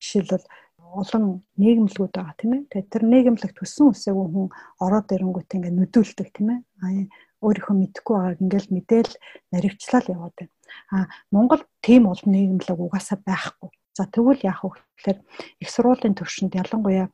[0.00, 0.46] жишээлбэл
[0.78, 1.24] олон
[1.60, 2.62] нийгэмлэгүүд байгаа тийм ээ.
[2.70, 4.48] Тэгээд тэр нийгэмлэг төссөн үсээгүй хүн
[4.82, 6.60] ороод ирэнгүүт ингээд нүдүүлдэг тийм ээ.
[6.82, 7.04] Аа
[7.40, 9.12] өөрийнхөө мэдэхгүй байгааг ингээл мэдээл
[9.52, 10.52] наривчлал яваад байна.
[10.92, 13.70] Аа Монгол тийм олон нийгэмлэг угаасаа байхгүй.
[13.96, 15.18] За тэгвэл яах вэ гэхээр
[15.62, 17.08] их сургуулийн төвшөнд ялангуяа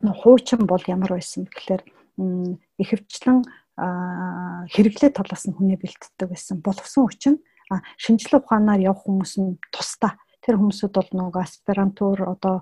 [0.00, 1.82] хуучин бол ямар байсан гэхээр
[2.80, 3.44] ихэвчлэн
[3.80, 6.60] хэрэглээ талаас нь хүнээ бэлддэг байсан.
[6.60, 7.34] Боловсон хүчин
[7.96, 12.56] шинжилгээ ухаанаар явах хүмүүс нь тусдаа тэр хүмүүсүүд бол нөгөө аспирантур одоо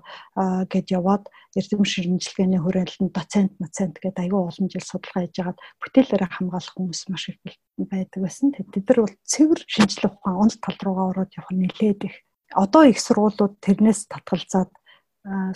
[0.67, 6.29] гэд яваад эрдэм шинжилгээний хүрээлэнд доцент доцент гэдэг аюул олон жил судалгаа хийж агаад бүтээлээрээ
[6.29, 7.39] хамгаалах хүмүүс маш их
[7.79, 8.51] байдаг байсан.
[8.51, 12.15] Тэд нар бол цэвэр шинжилгээ ухаан онл тал руугаа ороод явах нэлээд их.
[12.51, 14.71] Одоо их сургуулиуд тэрнээс татгалзаад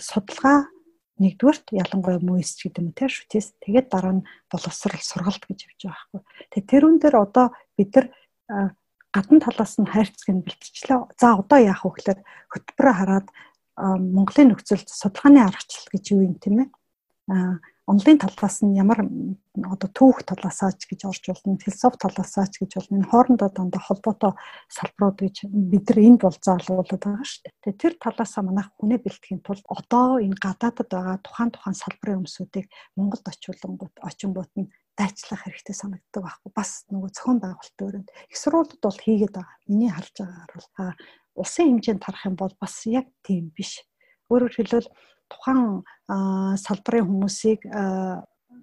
[0.00, 0.64] судалгаа
[1.22, 6.02] нэгдүгээрт ялангуяа мөс гэдэг юм те шүтээс тэгээд дараа нь боловсрал сургалт гэж явж байгаа
[6.10, 6.20] байхгүй.
[6.50, 7.46] Тэгээд тэрүүн дээр одоо
[7.78, 8.06] бид нар
[9.14, 11.14] гадна талаас нь хайрцаг нь бэлтчихлээ.
[11.14, 13.28] За одоо яах вэ гэхээр хөтөлбөрөөр хараад
[13.78, 16.68] Монголын нөхцөлд судалгааны аргачлал гэж юу юм тийм ээ.
[17.84, 22.80] Онлын талаас нь ямар одоо түүх талаасаа ч гэж орж болно, философи талаасаа ч гэж
[22.80, 22.96] болно.
[22.96, 24.32] Энэ хоорондоо дандаа холбоотой
[24.72, 27.76] салбарууд гэж бид нар энд бол заалуулдаг байгаа шүү дээ.
[27.76, 32.66] Тэр талаасаа манайх хүнээ бэлтгэхийн тулд одоо энэ гадаадад байгаа тухайн тухайн салбарын өмсүүдийг
[32.96, 38.80] Монголд очиулангууд очингууд нь дайчлах хэрэгтэй санагддаг байхгүй бас нөгөө зохион байгуулалтын өрөөнд их сургуулиуд
[38.80, 39.60] бол хийгээд байгаа.
[39.68, 40.68] Миний харж байгаагаар бол
[41.36, 43.82] улсын хэмжээнд тарах юм бол бас яг тийм биш.
[44.30, 44.88] Өөрөөр хэлбэл
[45.34, 45.82] тухайн
[46.56, 47.66] салбарын хүмүүсийг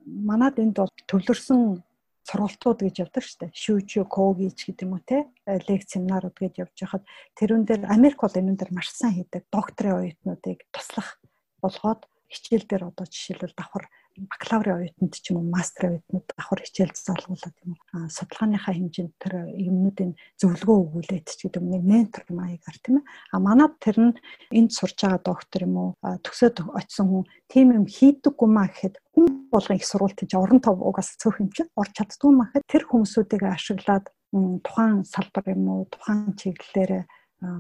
[0.08, 1.84] манад энд бол төвлөрсөн
[2.26, 3.52] сургалтууд гэж явдаг шүү дээ.
[3.52, 5.26] Шүүж, когич гэдэг юм уу те
[5.68, 7.04] лекц семинарууд гэж явж байхад
[7.36, 9.50] тэрүүн дээр Америк бол энэ дээр маш сайн хийдэг.
[9.50, 11.18] Докторийн оюутнуудыг туслах
[11.60, 13.86] болгоод хичээл дээр одоо жишээлбэл давхар
[14.30, 19.34] бакалаврын оюутанд ч юм уу мастрын оюутнууд давхар хичээл залгуулад юм уу судалгааныхаа хэмжээнд тэр
[19.56, 23.10] юмнуудын зөвлөгөө өгүүлээд ч гэдэг юм нэг ментор маягаар тийм ээ.
[23.34, 24.14] А манад тэр нь
[24.54, 29.26] энд сурж байгаа доктор юм уу төгсөөд очисон хүн тийм юм хийдэггүй маа гэхэд хүн
[29.50, 32.84] болгон их сурвалт гэж орон тов угаас цөөх юм чи орч чаддгүй маа гэхэд тэр
[32.86, 34.06] хүмүүсүүдийг ашиглаад
[34.66, 37.08] тухайн салбар юм уу тухайн чиглэлээр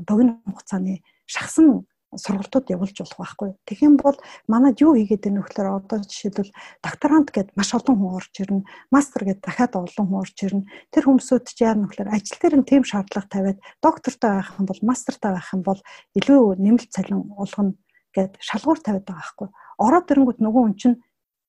[0.07, 3.49] богино хугацааны шахсан сургалтууд явуулж болох байхгүй.
[3.80, 6.51] Юм бол манад юу хийгээд вэ гэхээр одоо жишээлбэл
[6.84, 10.68] докторант гэд маш олон хүн орж ирнэ, мастер гэд дахиад олон хүн орж ирнэ.
[10.91, 14.82] Тэр хүмүүсүүд ч яа нөхлөр ажил дээр нь тийм шаардлага тавиад доктортой байх юм бол
[14.84, 15.80] мастертай байх юм бол
[16.20, 17.80] илүү нэмэлт цалин олгоно
[18.12, 19.47] гэд шалгуур тавиад байгаа байхгүй.
[19.80, 20.97] Ороод ирэнгүүт нөгөө хүн чинь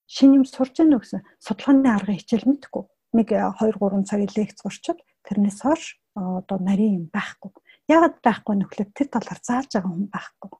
[0.06, 2.86] шинэ юм сурж яана гэсэн судалгааны арга хичээл мэдхгүй.
[3.18, 7.50] Нэг 2 3 цагийн лекц урчвал тэрнээс хойш одоо нарийн юм байхгүй
[7.92, 10.50] Яагаад байхгүй нөхлөд тэр талаар зааж байгаа хүн байхгүй.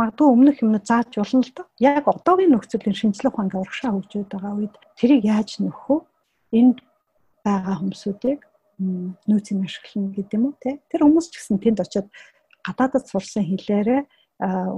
[0.00, 1.66] Магадгүй өмнөх юмнууд зааж болно л доо.
[1.84, 5.98] Яг одоогийн нөхцөлийн шинжлэх ухааны урагшаа хөгжөөд байгаа үед тэрийг яаж нөхөө?
[6.56, 6.78] Энд
[7.44, 8.40] байгаа хүмүүсүүдийг
[9.28, 10.80] нөөцийн ашиглана гэдэг юм уу те.
[10.88, 12.08] Тэр хүмүүс ч гэсэн тэнд очиод
[12.64, 14.00] гадаадд сурсан хэлээрээ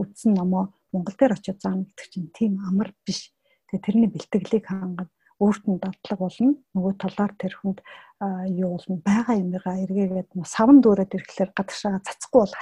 [0.03, 3.31] үтсэн номоо Монгол дээр очиод заана гэдэг чинь тийм амар биш.
[3.71, 5.09] Тэгээ тэрний бэлтгэлийг хангана
[5.43, 6.55] өөрт нь дадлаг болно.
[6.74, 7.78] Нөгөө талаар тэр хүнд
[8.55, 12.55] юу болно байгаа юмгаа эргээгээд савн дүүрээд ирэхлээр гадагшаа цацхгүй бол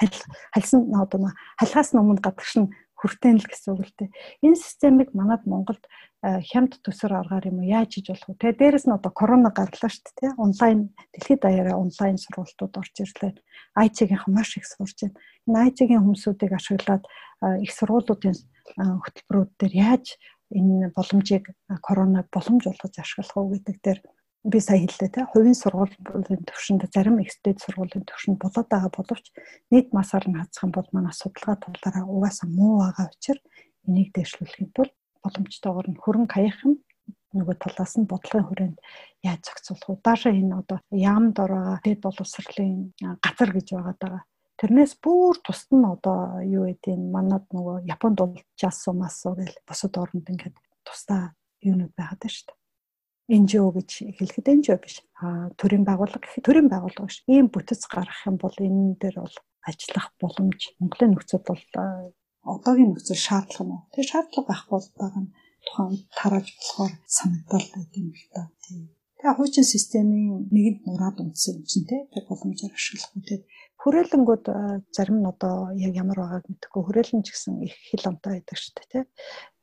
[0.55, 4.11] хальсан одоо халихаас өмнө гадагш нь хүртээн л гэсэн үг л дээ.
[4.47, 5.83] Энэ системийг манад Монголд
[6.23, 8.39] хямд төсөр аргаар юм уу яаж хийж болох вэ?
[8.39, 10.39] Тэгээ дээрэс нь одоо корона гарлаа шүү дээ.
[10.39, 10.79] Онлайн
[11.11, 13.43] дэлхийд даяараа онлайн сургалтууд орж ирлээ.
[13.75, 15.19] IC-ийн маш их сурж байна.
[15.51, 17.03] Энэ IC-ийн хүмүүсүүдийг ашиглаад
[17.67, 18.39] их сургуулиудын
[18.79, 20.07] хөтөлбөрүүд дээр яаж
[20.59, 21.45] энэ боломжийг
[21.87, 24.01] корона боломж болгож ашиглах уу гэдэг дээр
[24.45, 29.27] би сая хэллээ те хувийн сургуулийн төвшөнд зарим экстэд сургуулийн төвшөнд болоод байгаа боловч
[29.71, 33.43] нийт масаар нь хазах юм бол манай судалгаа талаараа угаасаа муу байгаа учраас
[33.87, 36.75] энийг дэвшлүүлэхийн тулд боломжтойгоор нь хөрөн каяхан
[37.39, 38.79] нөгөө талаас нь бодлогын хүрээнд
[39.25, 40.05] яаж зохицуулах вэ?
[40.05, 42.93] Даашаа энэ одоо яамд ороо тэд боловсролын
[43.25, 44.21] газар гэж байгаа даа.
[44.63, 49.59] Тэрнээс бүр тусад нь одоо юу гэдэг нь манад нөгөө Японд бол жассу массу гэл
[49.67, 50.55] босод оронд ингээд
[50.87, 51.35] тусдаа
[51.67, 52.63] юунууд байгаад шүү дээ.
[53.43, 53.91] NGO гэж
[54.23, 55.03] хэлэхэд NGO биш.
[55.19, 57.27] А төрийн байгууллага гэхэд төрийн байгууллага биш.
[57.27, 59.37] Ийм бүтэц гаргах юм бол энэ дээр бол
[59.67, 61.63] ажиллах боломж Монголын нөхцөл бол
[62.55, 63.83] одоогийн нөхцөл шаардлага нь.
[63.91, 65.33] Тэгээ шаардлага байхгүй байгаа нь
[65.67, 68.43] тухайн тарааж болохоор санагдал байт юм л та.
[69.19, 73.37] Тэгээ хуучин системийн нэгэнд нураад унтсан юм чинь те тэг боломжоор ашиглах үү те
[73.83, 74.45] хүрээлэнгүүд
[74.95, 78.73] зарим нь одоо яг ямар байгааг мэдэхгүй хүрээлэн ч гэсэн их хил амтай байдаг шүү
[78.79, 79.01] дээ те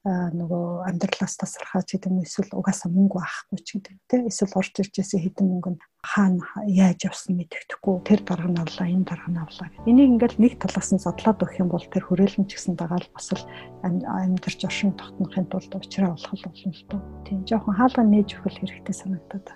[0.08, 5.20] нөгөө амьдралаас тасархаж гэдэг юм эсвэл угаасаа мөнгө авахгүй ч гэдэг тийм эсвэл орж иржсэн
[5.20, 9.68] хэдэн мөнгө нь хаана яаж явсан мэддэхгүй тэр дарга нь авлаа энэ дарга нь авлаа.
[9.84, 13.28] Энийг ингээл нэг талаас нь задлаад өгөх юм бол тэр хүрээлэн ч гэсэн дагаал бас
[13.36, 13.44] л
[13.84, 17.02] амьдарч оршин тогтнохын тулд уучраа болох болно л доо.
[17.28, 19.48] Тийм жоохон хаалга нээж өгөх хэрэгтэй санагдаад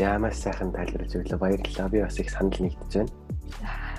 [0.00, 3.12] Ямаа сайхан тайлбарлаж өглөө баярлалаа би бас их санал нэгдэж байна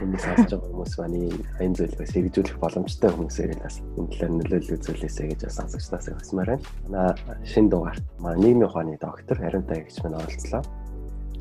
[0.01, 1.17] Энийг сонсож байгаа хүмүүс маань
[1.61, 6.65] аян зүйлээс хэрэгжүүлэх боломжтой хүмүүсээр бас энэ талаар нөлөөлөл үзүүлээсэй гэж бас сонсогчдоос хүсмээр байна.
[6.89, 7.13] Манай
[7.45, 10.61] шинэ дугаарт манай нийгмийн ухааны доктор Аримтай гэж маань оролцлоо.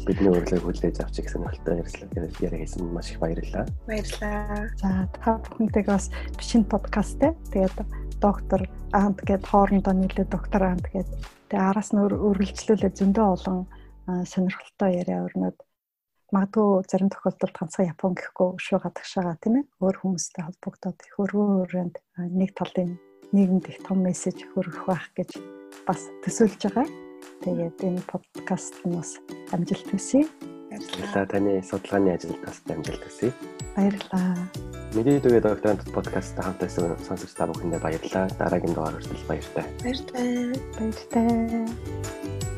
[0.05, 1.81] Бидний урилгыг хүлээж авч их сонирхолтой
[2.45, 3.65] яриа хийсэн маш их баярлалаа.
[3.89, 4.69] Баярлалаа.
[4.77, 7.33] За та бүхэнтэйг бас шинэ подкаст те.
[7.57, 7.77] Тэгээд
[8.21, 11.09] доктор Ант гэд хоорондоо нийлээ доктор Ант гэд
[11.49, 13.65] тэгээ араас нь өргөлжлүүлээ зөндөө олон
[14.07, 15.57] сонирхолтой яриа өрнөд
[16.33, 21.97] магадгүй зарим тохиолдолд ганцхан Япон гэхгүй шүү гадагшаага тийм ээ өөр хүмүүстэй холбогдоод их өрөөнд
[22.33, 22.97] нэг талын
[23.37, 25.31] нийгэмд их том мессеж хүргэх байх гэж
[25.87, 26.89] бас төсөөлж байгаа.
[27.45, 29.21] Тэгээд энэ подкаст нь бас
[29.53, 30.25] амжилт хүсье.
[30.73, 33.29] Баярлалаа таны судалгааны ажилд бас амжилт хүсье.
[33.77, 34.37] Баярлалаа.
[34.97, 38.29] Мэдээдүгээ докторант подкасттай хамт байсан сонсогч та бүхэндээ баярлалаа.
[38.41, 39.65] Дараагийн дугаар хүртэл баяртай.
[39.85, 40.29] Баяртай.
[40.77, 42.52] Баяртай.